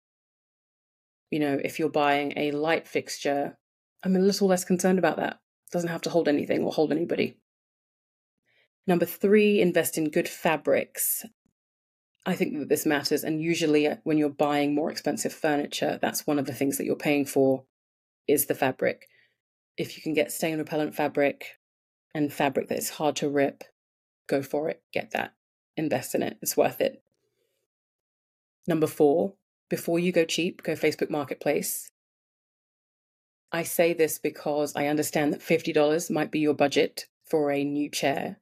you 1.31 1.39
know, 1.39 1.59
if 1.63 1.79
you're 1.79 1.91
buying 1.91 2.33
a 2.37 2.53
light 2.53 2.89
fixture, 2.89 3.59
I'm 4.05 4.17
a 4.17 4.21
little 4.21 4.49
less 4.49 4.65
concerned 4.65 4.99
about 4.99 5.17
that. 5.17 5.35
It 5.67 5.73
doesn't 5.73 5.91
have 5.91 6.01
to 6.03 6.11
hold 6.11 6.29
anything 6.29 6.63
or 6.63 6.73
hold 6.73 6.93
anybody. 6.93 7.37
Number 8.87 9.05
three, 9.05 9.61
invest 9.61 9.99
in 9.99 10.11
good 10.11 10.29
fabrics. 10.29 11.27
I 12.25 12.35
think 12.35 12.59
that 12.59 12.69
this 12.69 12.87
matters, 12.87 13.25
and 13.25 13.43
usually 13.43 13.87
uh, 13.87 13.97
when 14.05 14.19
you're 14.19 14.31
buying 14.31 14.75
more 14.75 14.91
expensive 14.91 15.33
furniture, 15.33 15.99
that's 16.01 16.27
one 16.27 16.39
of 16.39 16.47
the 16.47 16.55
things 16.55 16.79
that 16.79 16.85
you're 16.85 16.97
paying 16.97 17.27
for 17.27 17.65
is 18.27 18.47
the 18.47 18.55
fabric. 18.55 19.09
If 19.79 19.97
you 19.97 20.03
can 20.03 20.13
get 20.13 20.33
stain 20.33 20.59
repellent 20.59 20.97
fabric 20.97 21.57
and 22.13 22.33
fabric 22.33 22.69
that 22.69 22.79
is 22.79 22.91
hard 22.91 23.15
to 23.17 23.31
rip, 23.31 23.63
go 24.27 24.43
for 24.43 24.69
it. 24.69 24.83
Get 24.93 25.13
that. 25.13 25.35
Invest 25.77 26.17
in 26.17 26.23
it. 26.23 26.37
It's 26.43 26.57
worth 26.57 26.81
it. 26.81 27.01
Number 28.67 28.89
four, 28.89 29.35
before 29.71 30.01
you 30.01 30.11
go 30.11 30.25
cheap, 30.25 30.65
go 30.65 30.73
Facebook 30.73 31.11
Marketplace. 31.11 31.91
I 33.53 33.63
say 33.63 33.95
this 33.95 34.19
because 34.19 34.75
I 34.75 34.89
understand 34.89 35.33
that 35.33 35.41
$50 35.41 36.11
might 36.11 36.33
be 36.33 36.41
your 36.41 36.55
budget 36.55 37.07
for 37.25 37.53
a 37.53 37.65
new 37.65 37.89
chair. 37.89 38.41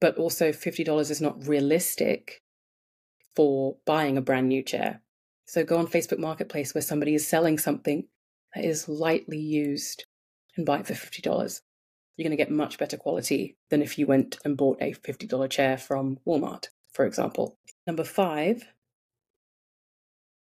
But 0.00 0.16
also, 0.16 0.50
$50 0.50 1.10
is 1.10 1.20
not 1.20 1.46
realistic 1.46 2.42
for 3.34 3.76
buying 3.84 4.16
a 4.16 4.22
brand 4.22 4.48
new 4.48 4.62
chair. 4.62 5.02
So 5.46 5.64
go 5.64 5.78
on 5.78 5.86
Facebook 5.88 6.18
Marketplace 6.18 6.74
where 6.74 6.82
somebody 6.82 7.14
is 7.14 7.26
selling 7.26 7.58
something 7.58 8.04
that 8.54 8.64
is 8.64 8.88
lightly 8.88 9.38
used 9.38 10.04
and 10.56 10.66
buy 10.66 10.78
it 10.80 10.86
for 10.86 10.94
$50. 10.94 11.60
You're 12.16 12.24
going 12.24 12.36
to 12.36 12.42
get 12.42 12.50
much 12.50 12.78
better 12.78 12.96
quality 12.96 13.56
than 13.70 13.82
if 13.82 13.98
you 13.98 14.06
went 14.06 14.38
and 14.44 14.56
bought 14.56 14.78
a 14.80 14.92
$50 14.92 15.50
chair 15.50 15.78
from 15.78 16.18
Walmart, 16.26 16.66
for 16.92 17.06
example. 17.06 17.56
Number 17.86 18.04
five, 18.04 18.66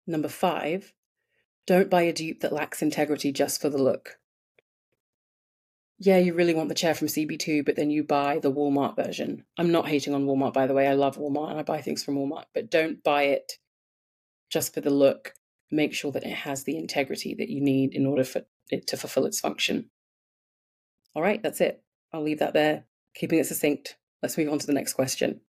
Number 0.08 0.28
five, 0.28 0.94
Don't 1.68 1.90
buy 1.90 2.02
a 2.02 2.14
dupe 2.14 2.42
that 2.42 2.52
lacks 2.52 2.82
integrity 2.82 3.32
just 3.32 3.62
for 3.62 3.70
the 3.70 3.82
look. 3.82 4.18
Yeah, 6.00 6.18
you 6.18 6.34
really 6.34 6.56
want 6.56 6.70
the 6.70 6.76
chair 6.76 6.96
from 6.96 7.08
CB2, 7.08 7.64
but 7.64 7.76
then 7.76 7.92
you 7.92 8.04
buy 8.04 8.40
the 8.40 8.52
Walmart 8.52 8.96
version. 8.96 9.46
I'm 9.60 9.72
not 9.72 9.88
hating 9.88 10.16
on 10.16 10.26
Walmart, 10.26 10.54
by 10.54 10.66
the 10.66 10.74
way. 10.74 10.88
I 10.88 10.94
love 10.94 11.18
Walmart 11.18 11.52
and 11.52 11.60
I 11.60 11.64
buy 11.64 11.82
things 11.82 12.04
from 12.04 12.16
Walmart, 12.16 12.46
but 12.56 12.72
don't 12.72 13.04
buy 13.04 13.24
it 13.24 13.54
just 14.50 14.74
for 14.74 14.82
the 14.82 14.90
look. 14.90 15.36
Make 15.71 15.93
sure 15.93 16.12
that 16.12 16.25
it 16.25 16.34
has 16.34 16.63
the 16.63 16.77
integrity 16.77 17.34
that 17.36 17.49
you 17.49 17.62
need 17.62 17.93
in 17.93 18.05
order 18.05 18.23
for 18.23 18.43
it 18.69 18.88
to 18.88 18.97
fulfill 18.97 19.25
its 19.25 19.39
function. 19.39 19.89
All 21.15 21.21
right, 21.21 21.41
that's 21.41 21.62
it. 21.62 21.84
I'll 22.13 22.23
leave 22.23 22.39
that 22.39 22.53
there, 22.53 22.86
keeping 23.15 23.39
it 23.39 23.45
succinct. 23.45 23.97
Let's 24.21 24.38
move 24.38 24.51
on 24.51 24.60
to 24.60 24.67
the 24.67 24.73
next 24.73 24.93
question. 24.93 25.41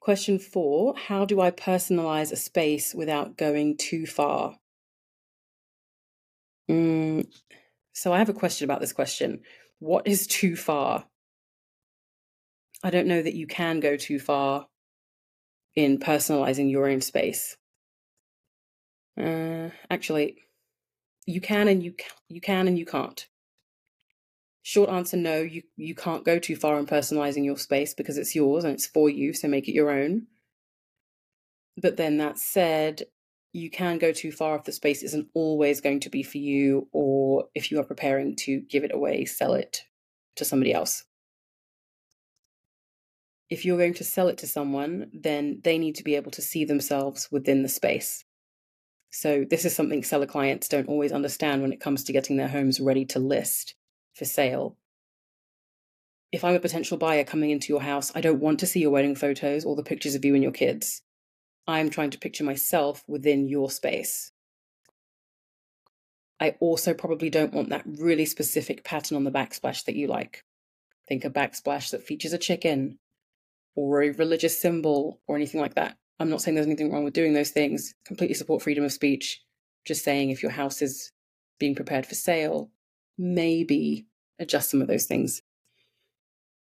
Question 0.00 0.38
four 0.38 0.94
How 0.96 1.24
do 1.24 1.40
I 1.40 1.50
personalize 1.50 2.32
a 2.32 2.36
space 2.36 2.94
without 2.94 3.36
going 3.36 3.76
too 3.76 4.06
far? 4.06 4.56
Mm, 6.70 7.26
so 7.92 8.12
I 8.12 8.18
have 8.18 8.28
a 8.28 8.34
question 8.34 8.64
about 8.64 8.80
this 8.80 8.92
question. 8.92 9.40
What 9.78 10.06
is 10.06 10.26
too 10.26 10.56
far? 10.56 11.06
I 12.82 12.90
don't 12.90 13.06
know 13.06 13.22
that 13.22 13.34
you 13.34 13.46
can 13.46 13.80
go 13.80 13.96
too 13.96 14.18
far 14.18 14.66
in 15.74 15.98
personalizing 15.98 16.70
your 16.70 16.88
own 16.88 17.00
space. 17.00 17.56
Uh, 19.18 19.70
actually, 19.90 20.36
you 21.26 21.40
can 21.40 21.68
and 21.68 21.82
you 21.82 21.94
you 22.28 22.40
can 22.40 22.68
and 22.68 22.78
you 22.78 22.86
can't. 22.86 23.26
Short 24.62 24.90
answer 24.90 25.16
no, 25.16 25.42
you, 25.42 25.62
you 25.76 25.94
can't 25.94 26.24
go 26.24 26.40
too 26.40 26.56
far 26.56 26.76
in 26.78 26.86
personalizing 26.86 27.44
your 27.44 27.56
space 27.56 27.94
because 27.94 28.18
it's 28.18 28.34
yours 28.34 28.64
and 28.64 28.74
it's 28.74 28.86
for 28.86 29.08
you, 29.08 29.32
so 29.32 29.46
make 29.46 29.68
it 29.68 29.74
your 29.74 29.90
own. 29.90 30.26
But 31.80 31.96
then 31.96 32.16
that 32.18 32.36
said, 32.38 33.02
you 33.52 33.70
can 33.70 33.98
go 33.98 34.12
too 34.12 34.32
far 34.32 34.56
if 34.56 34.64
the 34.64 34.72
space 34.72 35.02
isn't 35.02 35.28
always 35.34 35.80
going 35.80 36.00
to 36.00 36.10
be 36.10 36.22
for 36.22 36.38
you 36.38 36.88
or 36.92 37.44
if 37.54 37.70
you 37.70 37.78
are 37.80 37.84
preparing 37.84 38.34
to 38.36 38.60
give 38.60 38.84
it 38.84 38.94
away, 38.94 39.24
sell 39.24 39.54
it 39.54 39.82
to 40.34 40.44
somebody 40.44 40.72
else. 40.72 41.04
If 43.48 43.64
you're 43.64 43.78
going 43.78 43.94
to 43.94 44.04
sell 44.04 44.28
it 44.28 44.38
to 44.38 44.46
someone, 44.46 45.10
then 45.14 45.60
they 45.62 45.78
need 45.78 45.94
to 45.94 46.04
be 46.04 46.16
able 46.16 46.32
to 46.32 46.42
see 46.42 46.64
themselves 46.64 47.28
within 47.30 47.62
the 47.62 47.68
space. 47.68 48.24
So, 49.18 49.46
this 49.48 49.64
is 49.64 49.74
something 49.74 50.02
seller 50.02 50.26
clients 50.26 50.68
don't 50.68 50.90
always 50.90 51.10
understand 51.10 51.62
when 51.62 51.72
it 51.72 51.80
comes 51.80 52.04
to 52.04 52.12
getting 52.12 52.36
their 52.36 52.48
homes 52.48 52.80
ready 52.80 53.06
to 53.06 53.18
list 53.18 53.74
for 54.12 54.26
sale. 54.26 54.76
If 56.32 56.44
I'm 56.44 56.54
a 56.54 56.60
potential 56.60 56.98
buyer 56.98 57.24
coming 57.24 57.48
into 57.48 57.72
your 57.72 57.80
house, 57.80 58.12
I 58.14 58.20
don't 58.20 58.42
want 58.42 58.60
to 58.60 58.66
see 58.66 58.80
your 58.80 58.90
wedding 58.90 59.14
photos 59.14 59.64
or 59.64 59.74
the 59.74 59.82
pictures 59.82 60.14
of 60.16 60.24
you 60.26 60.34
and 60.34 60.42
your 60.42 60.52
kids. 60.52 61.00
I'm 61.66 61.88
trying 61.88 62.10
to 62.10 62.18
picture 62.18 62.44
myself 62.44 63.04
within 63.08 63.48
your 63.48 63.70
space. 63.70 64.32
I 66.38 66.56
also 66.60 66.92
probably 66.92 67.30
don't 67.30 67.54
want 67.54 67.70
that 67.70 67.86
really 67.86 68.26
specific 68.26 68.84
pattern 68.84 69.16
on 69.16 69.24
the 69.24 69.32
backsplash 69.32 69.86
that 69.86 69.96
you 69.96 70.08
like. 70.08 70.44
Think 71.08 71.24
a 71.24 71.30
backsplash 71.30 71.92
that 71.92 72.02
features 72.02 72.34
a 72.34 72.38
chicken 72.38 72.98
or 73.74 74.02
a 74.02 74.10
religious 74.10 74.60
symbol 74.60 75.22
or 75.26 75.36
anything 75.36 75.62
like 75.62 75.76
that. 75.76 75.96
I'm 76.18 76.30
not 76.30 76.40
saying 76.40 76.54
there's 76.54 76.66
anything 76.66 76.90
wrong 76.90 77.04
with 77.04 77.14
doing 77.14 77.34
those 77.34 77.50
things. 77.50 77.94
Completely 78.04 78.34
support 78.34 78.62
freedom 78.62 78.84
of 78.84 78.92
speech. 78.92 79.42
Just 79.84 80.04
saying 80.04 80.30
if 80.30 80.42
your 80.42 80.52
house 80.52 80.82
is 80.82 81.12
being 81.58 81.74
prepared 81.74 82.06
for 82.06 82.14
sale, 82.14 82.70
maybe 83.18 84.06
adjust 84.38 84.70
some 84.70 84.80
of 84.82 84.88
those 84.88 85.06
things. 85.06 85.42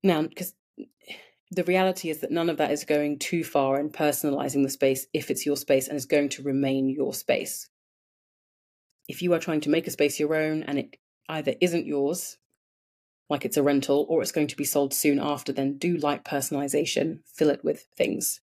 Now, 0.02 0.22
because 0.22 0.54
the 1.50 1.64
reality 1.64 2.10
is 2.10 2.20
that 2.20 2.30
none 2.30 2.50
of 2.50 2.58
that 2.58 2.70
is 2.70 2.84
going 2.84 3.18
too 3.18 3.42
far 3.42 3.80
in 3.80 3.90
personalizing 3.90 4.62
the 4.62 4.70
space 4.70 5.06
if 5.14 5.30
it's 5.30 5.46
your 5.46 5.56
space 5.56 5.88
and 5.88 5.96
is 5.96 6.06
going 6.06 6.28
to 6.30 6.42
remain 6.42 6.88
your 6.88 7.14
space. 7.14 7.68
If 9.08 9.22
you 9.22 9.32
are 9.32 9.38
trying 9.38 9.62
to 9.62 9.70
make 9.70 9.86
a 9.86 9.90
space 9.90 10.20
your 10.20 10.34
own 10.34 10.62
and 10.64 10.78
it 10.78 10.96
either 11.28 11.54
isn't 11.60 11.86
yours, 11.86 12.36
like 13.30 13.44
it's 13.44 13.56
a 13.56 13.62
rental, 13.62 14.06
or 14.08 14.22
it's 14.22 14.32
going 14.32 14.46
to 14.48 14.56
be 14.56 14.64
sold 14.64 14.92
soon 14.92 15.18
after, 15.18 15.52
then 15.52 15.78
do 15.78 15.96
light 15.96 16.24
personalization, 16.24 17.20
fill 17.34 17.50
it 17.50 17.64
with 17.64 17.86
things. 17.96 18.40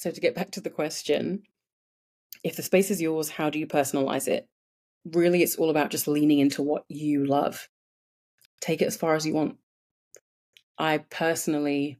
So, 0.00 0.10
to 0.10 0.20
get 0.20 0.34
back 0.34 0.50
to 0.52 0.62
the 0.62 0.70
question, 0.70 1.42
if 2.42 2.56
the 2.56 2.62
space 2.62 2.90
is 2.90 3.02
yours, 3.02 3.28
how 3.28 3.50
do 3.50 3.58
you 3.58 3.66
personalize 3.66 4.28
it? 4.28 4.48
really 5.04 5.42
it's 5.42 5.56
all 5.56 5.70
about 5.70 5.90
just 5.90 6.08
leaning 6.08 6.38
into 6.38 6.62
what 6.62 6.84
you 6.88 7.26
love. 7.26 7.68
Take 8.62 8.80
it 8.80 8.86
as 8.86 8.96
far 8.96 9.14
as 9.14 9.26
you 9.26 9.34
want. 9.34 9.56
I 10.78 10.98
personally, 11.10 11.98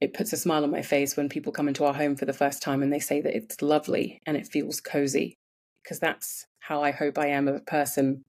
it 0.00 0.14
puts 0.14 0.32
a 0.32 0.36
smile 0.36 0.62
on 0.62 0.70
my 0.70 0.82
face 0.82 1.16
when 1.16 1.28
people 1.28 1.52
come 1.52 1.66
into 1.66 1.84
our 1.84 1.94
home 1.94 2.14
for 2.14 2.24
the 2.24 2.32
first 2.32 2.62
time 2.62 2.82
and 2.82 2.92
they 2.92 3.00
say 3.00 3.20
that 3.20 3.36
it's 3.36 3.60
lovely 3.60 4.20
and 4.26 4.36
it 4.36 4.46
feels 4.46 4.80
cozy, 4.80 5.38
because 5.82 5.98
that's 5.98 6.46
how 6.60 6.82
I 6.82 6.92
hope 6.92 7.18
I 7.18 7.28
am 7.28 7.48
a 7.48 7.60
person 7.60 8.24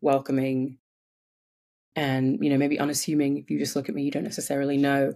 welcoming 0.00 0.78
and, 1.94 2.38
you 2.42 2.50
know, 2.50 2.58
maybe 2.58 2.78
unassuming. 2.78 3.38
If 3.38 3.50
you 3.50 3.58
just 3.58 3.76
look 3.76 3.88
at 3.88 3.94
me, 3.94 4.04
you 4.04 4.10
don't 4.10 4.24
necessarily 4.24 4.76
know. 4.78 5.14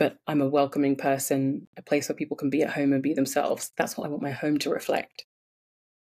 But 0.00 0.16
I'm 0.26 0.40
a 0.40 0.48
welcoming 0.48 0.96
person, 0.96 1.68
a 1.76 1.82
place 1.82 2.08
where 2.08 2.16
people 2.16 2.38
can 2.38 2.48
be 2.48 2.62
at 2.62 2.70
home 2.70 2.94
and 2.94 3.02
be 3.02 3.12
themselves. 3.12 3.70
That's 3.76 3.98
what 3.98 4.06
I 4.06 4.08
want 4.08 4.22
my 4.22 4.30
home 4.30 4.56
to 4.60 4.70
reflect. 4.70 5.26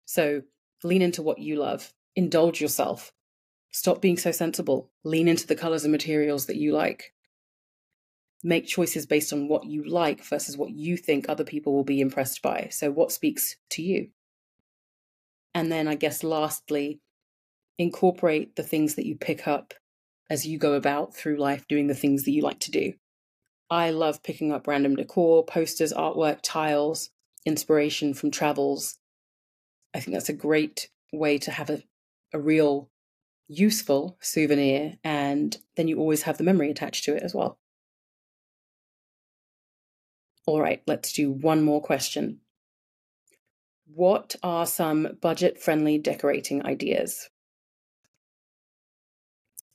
So 0.05 0.43
lean 0.83 1.01
into 1.01 1.23
what 1.23 1.39
you 1.39 1.55
love, 1.55 1.95
indulge 2.17 2.61
yourself, 2.61 3.13
stop 3.71 4.03
being 4.03 4.17
so 4.17 4.33
sensible, 4.33 4.91
lean 5.05 5.29
into 5.29 5.47
the 5.47 5.55
colors 5.55 5.85
and 5.85 5.93
materials 5.93 6.47
that 6.47 6.57
you 6.57 6.73
like. 6.73 7.13
Make 8.43 8.67
choices 8.67 9.07
based 9.07 9.33
on 9.33 9.47
what 9.47 9.67
you 9.67 9.89
like 9.89 10.25
versus 10.25 10.57
what 10.57 10.71
you 10.71 10.97
think 10.97 11.29
other 11.29 11.45
people 11.45 11.73
will 11.73 11.85
be 11.85 12.01
impressed 12.01 12.43
by. 12.43 12.71
So, 12.73 12.91
what 12.91 13.13
speaks 13.13 13.55
to 13.71 13.83
you? 13.83 14.09
And 15.55 15.71
then, 15.71 15.87
I 15.87 15.95
guess, 15.95 16.25
lastly, 16.25 17.01
incorporate 17.79 18.57
the 18.57 18.65
things 18.65 18.97
that 18.97 19.07
you 19.07 19.15
pick 19.15 19.47
up 19.47 19.73
as 20.29 20.45
you 20.45 20.59
go 20.59 20.73
about 20.73 21.15
through 21.15 21.37
life 21.37 21.69
doing 21.69 21.87
the 21.87 21.95
things 21.95 22.25
that 22.25 22.33
you 22.33 22.43
like 22.43 22.59
to 22.59 22.73
do. 22.73 22.95
I 23.75 23.91
love 23.91 24.23
picking 24.23 24.53
up 24.53 24.69
random 24.69 24.95
decor, 24.95 25.45
posters, 25.45 25.93
artwork, 25.93 26.39
tiles, 26.45 27.11
inspiration 27.45 28.15
from 28.15 28.31
travels, 28.31 28.99
I 29.93 29.99
think 29.99 30.15
that's 30.15 30.29
a 30.29 30.33
great 30.35 30.91
way 31.13 31.39
to 31.39 31.51
have 31.51 31.71
a, 31.71 31.83
a 32.33 32.39
real 32.39 32.89
useful 33.49 34.17
souvenir, 34.21 34.95
and 35.03 35.57
then 35.77 35.89
you 35.89 35.99
always 35.99 36.23
have 36.23 36.39
the 36.39 36.45
memory 36.45 36.71
attached 36.71 37.05
to 37.05 37.17
it 37.17 37.23
as 37.25 37.35
well. 37.35 37.59
All 40.47 40.61
right, 40.61 40.81
let's 40.87 41.13
do 41.13 41.33
one 41.33 41.63
more 41.63 41.83
question. 41.83 42.39
What 43.93 44.37
are 44.45 44.67
some 44.67 45.19
budget 45.21 45.61
friendly 45.61 45.99
decorating 45.99 46.65
ideas? 46.65 47.29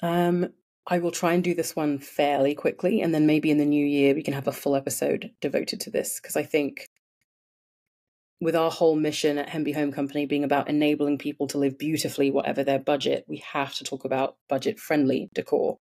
Um, 0.01 0.53
I 0.91 0.97
will 0.97 1.11
try 1.11 1.33
and 1.33 1.43
do 1.43 1.53
this 1.53 1.75
one 1.75 1.99
fairly 1.99 2.55
quickly, 2.55 2.99
and 2.99 3.13
then 3.13 3.27
maybe 3.27 3.51
in 3.51 3.59
the 3.59 3.65
new 3.65 3.85
year 3.85 4.15
we 4.15 4.23
can 4.23 4.33
have 4.33 4.47
a 4.47 4.51
full 4.51 4.75
episode 4.75 5.31
devoted 5.39 5.79
to 5.81 5.91
this 5.91 6.19
because 6.19 6.35
I 6.35 6.41
think 6.41 6.89
with 8.41 8.55
our 8.55 8.71
whole 8.71 8.95
mission 8.95 9.37
at 9.37 9.49
Hemby 9.49 9.75
Home 9.75 9.91
Company 9.91 10.25
being 10.25 10.43
about 10.43 10.67
enabling 10.67 11.19
people 11.19 11.45
to 11.47 11.59
live 11.59 11.77
beautifully, 11.77 12.31
whatever 12.31 12.63
their 12.63 12.79
budget, 12.79 13.25
we 13.27 13.37
have 13.37 13.75
to 13.75 13.83
talk 13.83 14.03
about 14.03 14.37
budget 14.47 14.79
friendly 14.79 15.29
decor. 15.35 15.77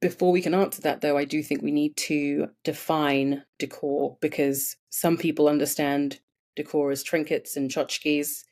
Before 0.00 0.30
we 0.30 0.42
can 0.42 0.54
answer 0.54 0.82
that, 0.82 1.00
though, 1.00 1.16
I 1.16 1.24
do 1.24 1.42
think 1.42 1.62
we 1.62 1.72
need 1.72 1.96
to 1.96 2.48
define 2.64 3.44
decor 3.58 4.18
because 4.20 4.76
some 4.90 5.16
people 5.16 5.48
understand 5.48 6.20
decor 6.54 6.90
as 6.90 7.02
trinkets 7.02 7.56
and 7.56 7.70
tchotchkes, 7.70 8.44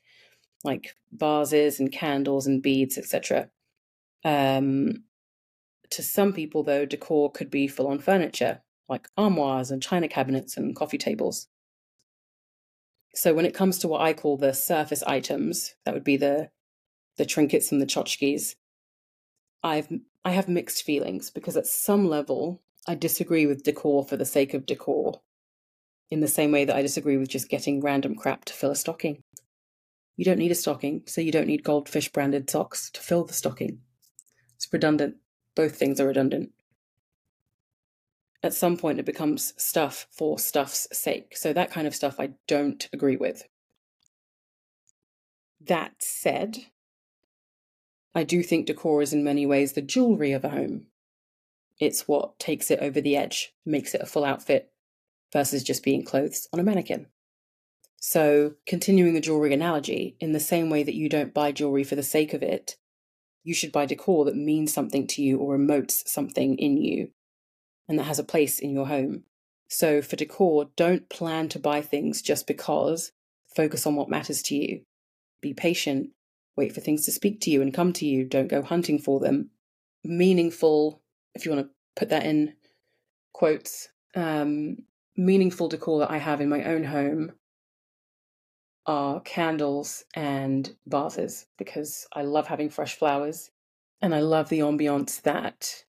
like 0.63 0.95
vases 1.11 1.79
and 1.79 1.91
candles 1.91 2.47
and 2.47 2.61
beads, 2.61 2.97
etc. 2.97 3.49
Um, 4.23 5.03
to 5.91 6.03
some 6.03 6.33
people, 6.33 6.63
though, 6.63 6.85
decor 6.85 7.31
could 7.31 7.49
be 7.49 7.67
full 7.67 7.87
on 7.87 7.99
furniture 7.99 8.61
like 8.89 9.09
armoires 9.17 9.71
and 9.71 9.81
china 9.81 10.07
cabinets 10.07 10.57
and 10.57 10.75
coffee 10.75 10.97
tables. 10.97 11.47
So 13.13 13.33
when 13.33 13.45
it 13.45 13.53
comes 13.53 13.79
to 13.79 13.87
what 13.87 14.01
I 14.01 14.13
call 14.13 14.37
the 14.37 14.53
surface 14.53 15.03
items, 15.03 15.75
that 15.85 15.93
would 15.93 16.03
be 16.03 16.17
the 16.17 16.49
the 17.17 17.25
trinkets 17.25 17.71
and 17.71 17.81
the 17.81 17.85
tchotchkes, 17.85 18.55
I've 19.63 19.87
I 20.23 20.31
have 20.31 20.47
mixed 20.47 20.83
feelings 20.83 21.29
because 21.31 21.57
at 21.57 21.65
some 21.65 22.07
level 22.07 22.61
I 22.87 22.95
disagree 22.95 23.45
with 23.45 23.63
decor 23.63 24.05
for 24.05 24.17
the 24.17 24.25
sake 24.25 24.53
of 24.53 24.65
decor. 24.65 25.21
In 26.09 26.21
the 26.21 26.27
same 26.27 26.51
way 26.51 26.63
that 26.63 26.75
I 26.75 26.81
disagree 26.81 27.17
with 27.17 27.27
just 27.27 27.49
getting 27.49 27.81
random 27.81 28.15
crap 28.15 28.45
to 28.45 28.53
fill 28.53 28.71
a 28.71 28.75
stocking. 28.75 29.21
You 30.17 30.25
don't 30.25 30.39
need 30.39 30.51
a 30.51 30.55
stocking, 30.55 31.03
so 31.05 31.21
you 31.21 31.31
don't 31.31 31.47
need 31.47 31.63
goldfish 31.63 32.11
branded 32.11 32.49
socks 32.49 32.89
to 32.91 32.99
fill 32.99 33.23
the 33.23 33.33
stocking. 33.33 33.79
It's 34.55 34.67
redundant. 34.73 35.15
Both 35.55 35.77
things 35.77 36.01
are 36.01 36.07
redundant 36.07 36.51
at 38.43 38.53
some 38.53 38.77
point 38.77 38.99
it 38.99 39.05
becomes 39.05 39.53
stuff 39.57 40.07
for 40.11 40.39
stuff's 40.39 40.87
sake. 40.91 41.35
So 41.35 41.53
that 41.53 41.71
kind 41.71 41.87
of 41.87 41.95
stuff 41.95 42.19
I 42.19 42.31
don't 42.47 42.87
agree 42.93 43.17
with. 43.17 43.43
That 45.59 45.95
said, 45.99 46.57
I 48.13 48.23
do 48.23 48.43
think 48.43 48.65
decor 48.65 49.01
is 49.01 49.13
in 49.13 49.23
many 49.23 49.45
ways 49.45 49.73
the 49.73 49.81
jewelry 49.81 50.31
of 50.31 50.45
a 50.45 50.49
home. 50.49 50.87
It's 51.79 52.07
what 52.07 52.39
takes 52.39 52.71
it 52.71 52.79
over 52.79 53.01
the 53.01 53.15
edge, 53.15 53.53
makes 53.65 53.93
it 53.93 54.01
a 54.01 54.07
full 54.07 54.23
outfit 54.23 54.71
versus 55.33 55.63
just 55.63 55.83
being 55.83 56.03
clothes 56.03 56.47
on 56.53 56.59
a 56.59 56.63
mannequin. 56.63 57.07
So, 57.99 58.53
continuing 58.67 59.15
the 59.15 59.21
jewelry 59.21 59.53
analogy, 59.53 60.15
in 60.19 60.31
the 60.31 60.39
same 60.39 60.69
way 60.69 60.83
that 60.83 60.93
you 60.93 61.09
don't 61.09 61.33
buy 61.33 61.51
jewelry 61.51 61.83
for 61.83 61.95
the 61.95 62.03
sake 62.03 62.33
of 62.33 62.43
it, 62.43 62.77
you 63.43 63.53
should 63.53 63.71
buy 63.71 63.85
decor 63.85 64.25
that 64.25 64.35
means 64.35 64.73
something 64.73 65.07
to 65.07 65.21
you 65.21 65.39
or 65.39 65.57
emotes 65.57 66.07
something 66.07 66.57
in 66.57 66.77
you 66.77 67.09
and 67.87 67.97
that 67.97 68.03
has 68.03 68.19
a 68.19 68.23
place 68.23 68.59
in 68.59 68.71
your 68.71 68.87
home. 68.87 69.23
So, 69.67 70.01
for 70.01 70.15
decor, 70.15 70.69
don't 70.75 71.09
plan 71.09 71.49
to 71.49 71.59
buy 71.59 71.81
things 71.81 72.21
just 72.21 72.45
because. 72.45 73.11
Focus 73.55 73.87
on 73.87 73.95
what 73.95 74.09
matters 74.09 74.41
to 74.43 74.55
you. 74.55 74.81
Be 75.41 75.53
patient. 75.53 76.11
Wait 76.55 76.73
for 76.73 76.81
things 76.81 77.05
to 77.05 77.11
speak 77.11 77.41
to 77.41 77.49
you 77.49 77.61
and 77.61 77.73
come 77.73 77.93
to 77.93 78.05
you. 78.05 78.25
Don't 78.25 78.47
go 78.47 78.61
hunting 78.61 78.99
for 78.99 79.19
them. 79.19 79.49
Meaningful, 80.03 81.01
if 81.33 81.45
you 81.45 81.51
want 81.51 81.67
to 81.67 81.71
put 81.95 82.09
that 82.09 82.25
in 82.25 82.53
quotes, 83.33 83.89
um, 84.15 84.77
meaningful 85.15 85.67
decor 85.67 85.99
that 85.99 86.11
I 86.11 86.17
have 86.17 86.41
in 86.41 86.49
my 86.49 86.63
own 86.63 86.83
home 86.83 87.33
are 88.87 89.19
candles 89.19 90.05
and 90.15 90.75
vases 90.87 91.45
because 91.57 92.07
I 92.13 92.23
love 92.23 92.47
having 92.47 92.69
fresh 92.69 92.95
flowers 92.95 93.51
and 94.01 94.15
I 94.15 94.21
love 94.21 94.49
the 94.49 94.59
ambiance 94.59 95.21
that 95.23 95.83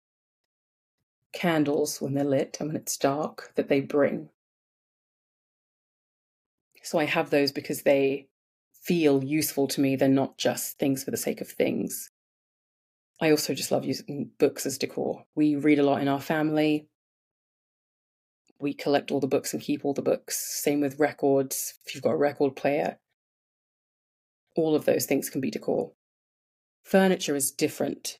candles, 1.32 2.00
when 2.00 2.14
they're 2.14 2.24
lit 2.24 2.56
and 2.58 2.68
when 2.68 2.76
it's 2.76 2.96
dark, 2.96 3.52
that 3.54 3.68
they 3.68 3.80
bring. 3.80 4.30
So 6.82 6.98
I 6.98 7.04
have 7.04 7.30
those 7.30 7.52
because 7.52 7.82
they 7.82 8.28
feel 8.82 9.22
useful 9.22 9.68
to 9.68 9.80
me. 9.80 9.94
They're 9.94 10.08
not 10.08 10.38
just 10.38 10.78
things 10.78 11.04
for 11.04 11.10
the 11.10 11.16
sake 11.16 11.40
of 11.40 11.48
things. 11.48 12.10
I 13.20 13.30
also 13.30 13.52
just 13.52 13.70
love 13.70 13.84
using 13.84 14.30
books 14.38 14.64
as 14.64 14.78
decor. 14.78 15.24
We 15.34 15.56
read 15.56 15.78
a 15.78 15.82
lot 15.82 16.00
in 16.00 16.08
our 16.08 16.20
family 16.20 16.88
we 18.60 18.74
collect 18.74 19.10
all 19.10 19.20
the 19.20 19.26
books 19.26 19.52
and 19.52 19.62
keep 19.62 19.84
all 19.84 19.94
the 19.94 20.02
books. 20.02 20.36
Same 20.62 20.80
with 20.80 20.98
records. 20.98 21.74
If 21.86 21.94
you've 21.94 22.04
got 22.04 22.14
a 22.14 22.16
record 22.16 22.56
player, 22.56 22.98
all 24.56 24.74
of 24.74 24.84
those 24.84 25.06
things 25.06 25.30
can 25.30 25.40
be 25.40 25.50
decor. 25.50 25.92
Furniture 26.84 27.36
is 27.36 27.50
different. 27.50 28.18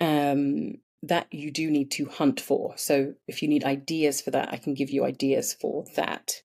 Um, 0.00 0.78
that 1.02 1.26
you 1.30 1.50
do 1.50 1.70
need 1.70 1.90
to 1.92 2.06
hunt 2.06 2.40
for. 2.40 2.74
So 2.76 3.14
if 3.26 3.42
you 3.42 3.48
need 3.48 3.64
ideas 3.64 4.20
for 4.20 4.30
that, 4.30 4.52
I 4.52 4.56
can 4.56 4.74
give 4.74 4.90
you 4.90 5.04
ideas 5.04 5.54
for 5.54 5.84
that. 5.96 6.42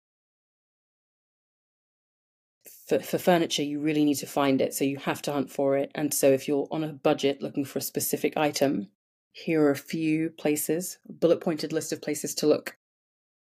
For, 2.88 3.00
for 3.00 3.18
furniture, 3.18 3.64
you 3.64 3.80
really 3.80 4.06
need 4.06 4.18
to 4.20 4.28
find 4.28 4.62
it, 4.62 4.74
so 4.74 4.86
you 4.86 4.98
have 4.98 5.22
to 5.24 5.34
hunt 5.34 5.50
for 5.50 5.76
it. 5.76 5.92
And 5.96 6.14
so, 6.14 6.32
if 6.32 6.48
you're 6.48 6.68
on 6.70 6.84
a 6.84 6.94
budget 6.94 7.42
looking 7.42 7.66
for 7.66 7.80
a 7.80 7.82
specific 7.82 8.38
item, 8.38 8.90
here 9.38 9.64
are 9.64 9.72
a 9.72 9.76
few 9.76 10.30
places, 10.30 10.98
a 11.10 11.12
bullet 11.12 11.42
pointed 11.42 11.74
list 11.74 11.92
of 11.92 12.02
places 12.02 12.34
to 12.36 12.48
look. 12.48 12.78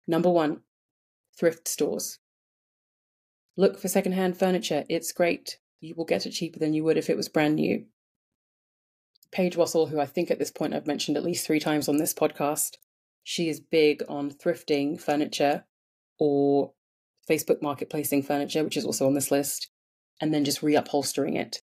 Number 0.08 0.28
one, 0.28 0.62
thrift 1.38 1.68
stores. 1.68 2.18
Look 3.56 3.80
for 3.80 3.88
secondhand 3.88 4.40
furniture. 4.40 4.86
It's 4.90 5.12
great. 5.12 5.60
You 5.80 5.94
will 5.96 6.06
get 6.06 6.26
it 6.26 6.32
cheaper 6.32 6.58
than 6.58 6.74
you 6.74 6.84
would 6.84 6.98
if 6.98 7.12
it 7.12 7.16
was 7.16 7.30
brand 7.30 7.58
new. 7.58 7.86
Paige 9.32 9.56
Wassell, 9.56 9.90
who 9.90 10.00
I 10.00 10.08
think 10.08 10.32
at 10.32 10.40
this 10.40 10.50
point 10.50 10.74
I've 10.74 10.88
mentioned 10.88 11.16
at 11.16 11.24
least 11.24 11.46
three 11.46 11.60
times 11.60 11.88
on 11.88 11.98
this 11.98 12.14
podcast, 12.14 12.78
she 13.24 13.48
is 13.48 13.60
big 13.60 14.02
on 14.10 14.32
thrifting 14.32 15.00
furniture 15.00 15.66
or 16.18 16.74
Facebook 17.30 17.62
marketplacing 17.62 18.26
furniture, 18.26 18.64
which 18.64 18.78
is 18.78 18.86
also 18.86 19.06
on 19.06 19.14
this 19.14 19.30
list, 19.30 19.70
and 20.20 20.34
then 20.34 20.44
just 20.44 20.62
reupholstering 20.62 21.36
it 21.36 21.62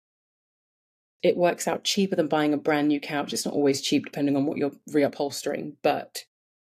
it 1.21 1.37
works 1.37 1.67
out 1.67 1.83
cheaper 1.83 2.15
than 2.15 2.27
buying 2.27 2.53
a 2.53 2.57
brand 2.57 2.87
new 2.87 2.99
couch. 2.99 3.33
It's 3.33 3.45
not 3.45 3.53
always 3.53 3.81
cheap 3.81 4.05
depending 4.05 4.35
on 4.35 4.45
what 4.45 4.57
you're 4.57 4.71
reupholstering, 4.89 5.73
but 5.83 6.25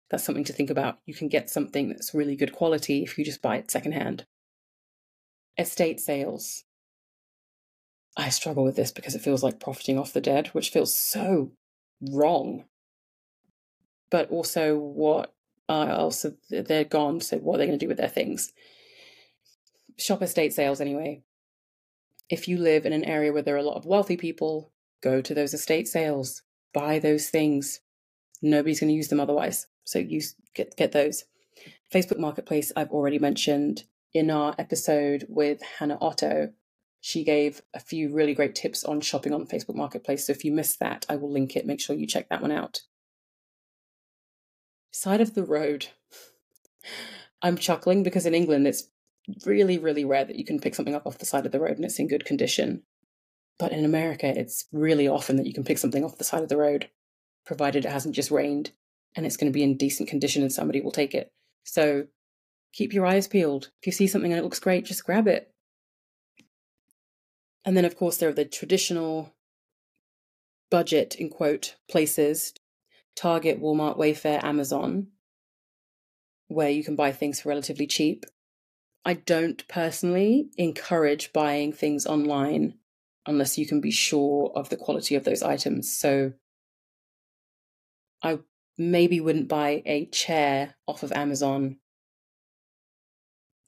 that's 0.09 0.23
something 0.23 0.43
to 0.45 0.53
think 0.53 0.69
about. 0.69 0.99
You 1.05 1.13
can 1.13 1.27
get 1.27 1.49
something 1.49 1.89
that's 1.89 2.13
really 2.13 2.35
good 2.35 2.53
quality 2.53 3.03
if 3.03 3.17
you 3.17 3.25
just 3.25 3.41
buy 3.41 3.57
it 3.57 3.69
secondhand. 3.69 4.25
Estate 5.57 5.99
sales. 5.99 6.63
I 8.17 8.29
struggle 8.29 8.63
with 8.63 8.75
this 8.75 8.91
because 8.91 9.13
it 9.13 9.21
feels 9.21 9.43
like 9.43 9.59
profiting 9.59 9.99
off 9.99 10.13
the 10.13 10.21
dead, 10.21 10.47
which 10.47 10.71
feels 10.71 10.95
so 10.95 11.51
wrong. 12.01 12.65
But 14.09 14.31
also, 14.31 14.77
what 14.77 15.33
else? 15.69 16.25
They're 16.49 16.83
gone, 16.83 17.21
so 17.21 17.37
what 17.37 17.55
are 17.55 17.57
they 17.59 17.67
going 17.67 17.77
to 17.77 17.85
do 17.85 17.87
with 17.87 17.97
their 17.97 18.09
things? 18.09 18.51
Shop 19.97 20.23
estate 20.23 20.53
sales, 20.53 20.81
anyway 20.81 21.23
if 22.29 22.47
you 22.47 22.57
live 22.57 22.85
in 22.85 22.93
an 22.93 23.03
area 23.03 23.33
where 23.33 23.41
there 23.41 23.55
are 23.55 23.59
a 23.59 23.63
lot 23.63 23.77
of 23.77 23.85
wealthy 23.85 24.17
people, 24.17 24.71
go 25.01 25.21
to 25.21 25.33
those 25.33 25.53
estate 25.53 25.87
sales, 25.87 26.43
buy 26.73 26.99
those 26.99 27.29
things. 27.29 27.79
Nobody's 28.41 28.79
going 28.79 28.89
to 28.89 28.95
use 28.95 29.07
them 29.07 29.19
otherwise. 29.19 29.67
So 29.83 29.99
use 29.99 30.35
get 30.53 30.75
get 30.77 30.91
those. 30.91 31.23
Facebook 31.93 32.19
Marketplace 32.19 32.71
I've 32.75 32.91
already 32.91 33.19
mentioned 33.19 33.83
in 34.13 34.29
our 34.29 34.55
episode 34.57 35.25
with 35.27 35.61
Hannah 35.79 35.97
Otto. 35.99 36.53
She 37.01 37.23
gave 37.23 37.61
a 37.73 37.79
few 37.79 38.13
really 38.13 38.33
great 38.33 38.55
tips 38.55 38.83
on 38.83 39.01
shopping 39.01 39.33
on 39.33 39.47
Facebook 39.47 39.75
Marketplace. 39.75 40.27
So 40.27 40.31
if 40.31 40.43
you 40.45 40.51
missed 40.51 40.79
that, 40.79 41.05
I 41.09 41.15
will 41.15 41.31
link 41.31 41.55
it. 41.55 41.65
Make 41.65 41.81
sure 41.81 41.95
you 41.95 42.05
check 42.05 42.29
that 42.29 42.41
one 42.41 42.51
out. 42.51 42.81
Side 44.91 45.21
of 45.21 45.33
the 45.33 45.43
road. 45.43 45.87
I'm 47.41 47.57
chuckling 47.57 48.03
because 48.03 48.25
in 48.25 48.35
England 48.35 48.67
it's 48.67 48.89
really, 49.45 49.77
really 49.77 50.05
rare 50.05 50.25
that 50.25 50.35
you 50.35 50.45
can 50.45 50.59
pick 50.59 50.75
something 50.75 50.95
up 50.95 51.05
off 51.05 51.17
the 51.17 51.25
side 51.25 51.45
of 51.45 51.51
the 51.51 51.59
road 51.59 51.77
and 51.77 51.85
it's 51.85 51.99
in 51.99 52.07
good 52.07 52.25
condition. 52.25 52.83
But 53.57 53.71
in 53.71 53.83
America, 53.85 54.27
it's 54.27 54.65
really 54.71 55.07
often 55.07 55.35
that 55.35 55.45
you 55.45 55.53
can 55.53 55.63
pick 55.63 55.77
something 55.77 56.03
off 56.03 56.17
the 56.17 56.23
side 56.23 56.43
of 56.43 56.49
the 56.49 56.57
road, 56.57 56.89
provided 57.45 57.85
it 57.85 57.91
hasn't 57.91 58.15
just 58.15 58.31
rained 58.31 58.71
and 59.15 59.25
it's 59.25 59.37
going 59.37 59.51
to 59.51 59.55
be 59.55 59.63
in 59.63 59.77
decent 59.77 60.09
condition 60.09 60.41
and 60.41 60.51
somebody 60.51 60.81
will 60.81 60.91
take 60.91 61.13
it. 61.13 61.31
So 61.63 62.07
keep 62.73 62.93
your 62.93 63.05
eyes 63.05 63.27
peeled. 63.27 63.71
If 63.81 63.87
you 63.87 63.91
see 63.91 64.07
something 64.07 64.31
and 64.31 64.39
it 64.39 64.43
looks 64.43 64.59
great, 64.59 64.85
just 64.85 65.05
grab 65.05 65.27
it. 65.27 65.51
And 67.65 67.75
then, 67.75 67.85
of 67.85 67.97
course, 67.97 68.17
there 68.17 68.29
are 68.29 68.33
the 68.33 68.45
traditional 68.45 69.33
budget, 70.71 71.15
in 71.15 71.29
quote, 71.29 71.75
places 71.89 72.53
Target, 73.15 73.61
Walmart, 73.61 73.97
Wayfair, 73.97 74.41
Amazon, 74.43 75.07
where 76.47 76.69
you 76.69 76.83
can 76.83 76.95
buy 76.95 77.11
things 77.11 77.41
for 77.41 77.49
relatively 77.49 77.85
cheap. 77.85 78.25
I 79.05 79.13
don't 79.13 79.67
personally 79.67 80.49
encourage 80.57 81.33
buying 81.33 81.73
things 81.73 82.05
online 82.05 82.75
unless 83.25 83.57
you 83.57 83.65
can 83.65 83.81
be 83.81 83.91
sure 83.91 84.51
of 84.55 84.69
the 84.69 84.77
quality 84.77 85.15
of 85.15 85.23
those 85.23 85.41
items. 85.41 85.91
So 85.91 86.33
I 88.23 88.39
maybe 88.77 89.19
wouldn't 89.19 89.47
buy 89.47 89.83
a 89.85 90.05
chair 90.07 90.75
off 90.87 91.03
of 91.03 91.11
Amazon 91.11 91.77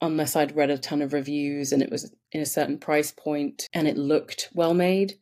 unless 0.00 0.34
I'd 0.34 0.56
read 0.56 0.70
a 0.70 0.78
ton 0.78 1.00
of 1.00 1.12
reviews 1.12 1.72
and 1.72 1.82
it 1.82 1.90
was 1.90 2.12
in 2.32 2.40
a 2.40 2.46
certain 2.46 2.78
price 2.78 3.12
point 3.12 3.68
and 3.72 3.86
it 3.86 3.96
looked 3.96 4.50
well 4.52 4.74
made. 4.74 5.18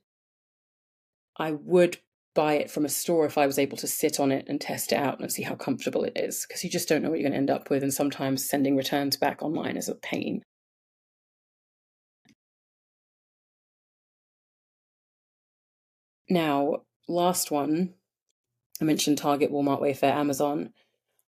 I 1.37 1.53
would 1.53 1.99
buy 2.41 2.55
it 2.55 2.71
from 2.71 2.87
a 2.87 2.89
store 2.89 3.27
if 3.27 3.37
I 3.37 3.47
was 3.47 3.59
able 3.59 3.77
to 3.77 3.87
sit 3.87 4.19
on 4.19 4.33
it 4.33 4.47
and 4.49 4.59
test 4.59 4.93
it 4.93 4.97
out 4.97 5.21
and 5.21 5.31
see 5.31 5.43
how 5.43 5.55
comfortable 5.55 6.05
it 6.05 6.15
is, 6.17 6.47
because 6.49 6.65
you 6.65 6.71
just 6.71 6.89
don't 6.89 7.03
know 7.03 7.11
what 7.11 7.19
you're 7.19 7.29
going 7.29 7.35
to 7.35 7.39
end 7.39 7.51
up 7.51 7.69
with. 7.69 7.83
And 7.83 7.93
sometimes 7.93 8.49
sending 8.49 8.79
returns 8.79 9.19
back 9.19 9.43
online 9.43 9.77
is 9.77 9.91
a 9.91 9.95
pain. 9.95 10.41
Now, 16.31 16.85
last 17.07 17.51
one, 17.51 17.93
I 18.81 18.85
mentioned 18.85 19.19
Target, 19.19 19.53
Walmart, 19.53 19.83
Wayfair, 19.83 20.15
Amazon. 20.15 20.73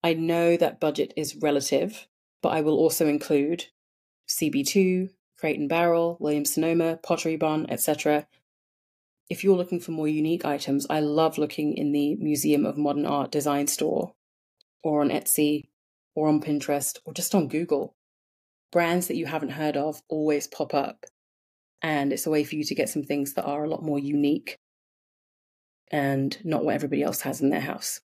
I 0.03 0.13
know 0.15 0.57
that 0.57 0.81
budget 0.81 1.13
is 1.17 1.37
relative, 1.37 2.09
but 2.43 2.49
I 2.49 2.63
will 2.63 2.79
also 2.79 3.07
include 3.07 3.67
CB2, 4.29 5.11
Crate 5.39 5.61
and 5.61 5.69
Barrel, 5.69 6.17
Williams 6.19 6.55
Sonoma, 6.55 6.99
Pottery 7.01 7.37
Barn, 7.37 7.65
etc., 7.69 8.27
if 9.29 9.43
you're 9.43 9.57
looking 9.57 9.81
for 9.81 9.91
more 9.91 10.09
unique 10.09 10.45
items, 10.45 10.87
I 10.89 11.01
love 11.01 11.39
looking 11.39 11.77
in 11.77 11.93
the 11.93 12.15
Museum 12.17 12.65
of 12.65 12.79
Modern 12.79 13.07
Art 13.07 13.33
design 13.33 13.67
store 13.67 14.15
or 14.83 15.01
on 15.01 15.11
Etsy 15.11 15.69
or 16.15 16.29
on 16.29 16.41
Pinterest 16.41 16.99
or 17.05 17.13
just 17.13 17.35
on 17.35 17.49
Google. 17.49 17.95
Brands 18.71 19.09
that 19.09 19.17
you 19.17 19.27
haven't 19.27 19.51
heard 19.51 19.77
of 19.77 20.01
always 20.09 20.47
pop 20.47 20.75
up. 20.75 21.05
And 21.83 22.13
it's 22.13 22.27
a 22.27 22.31
way 22.31 22.45
for 22.45 22.55
you 22.55 22.65
to 22.65 22.75
get 22.75 22.89
some 22.89 23.03
things 23.03 23.35
that 23.35 23.45
are 23.45 23.65
a 23.65 23.69
lot 23.69 23.83
more 23.83 23.99
unique 23.99 24.59
and 25.91 26.37
not 26.45 26.65
what 26.65 26.75
everybody 26.75 27.03
else 27.03 27.21
has 27.23 27.41
in 27.41 27.51
their 27.51 27.61
house. 27.61 28.01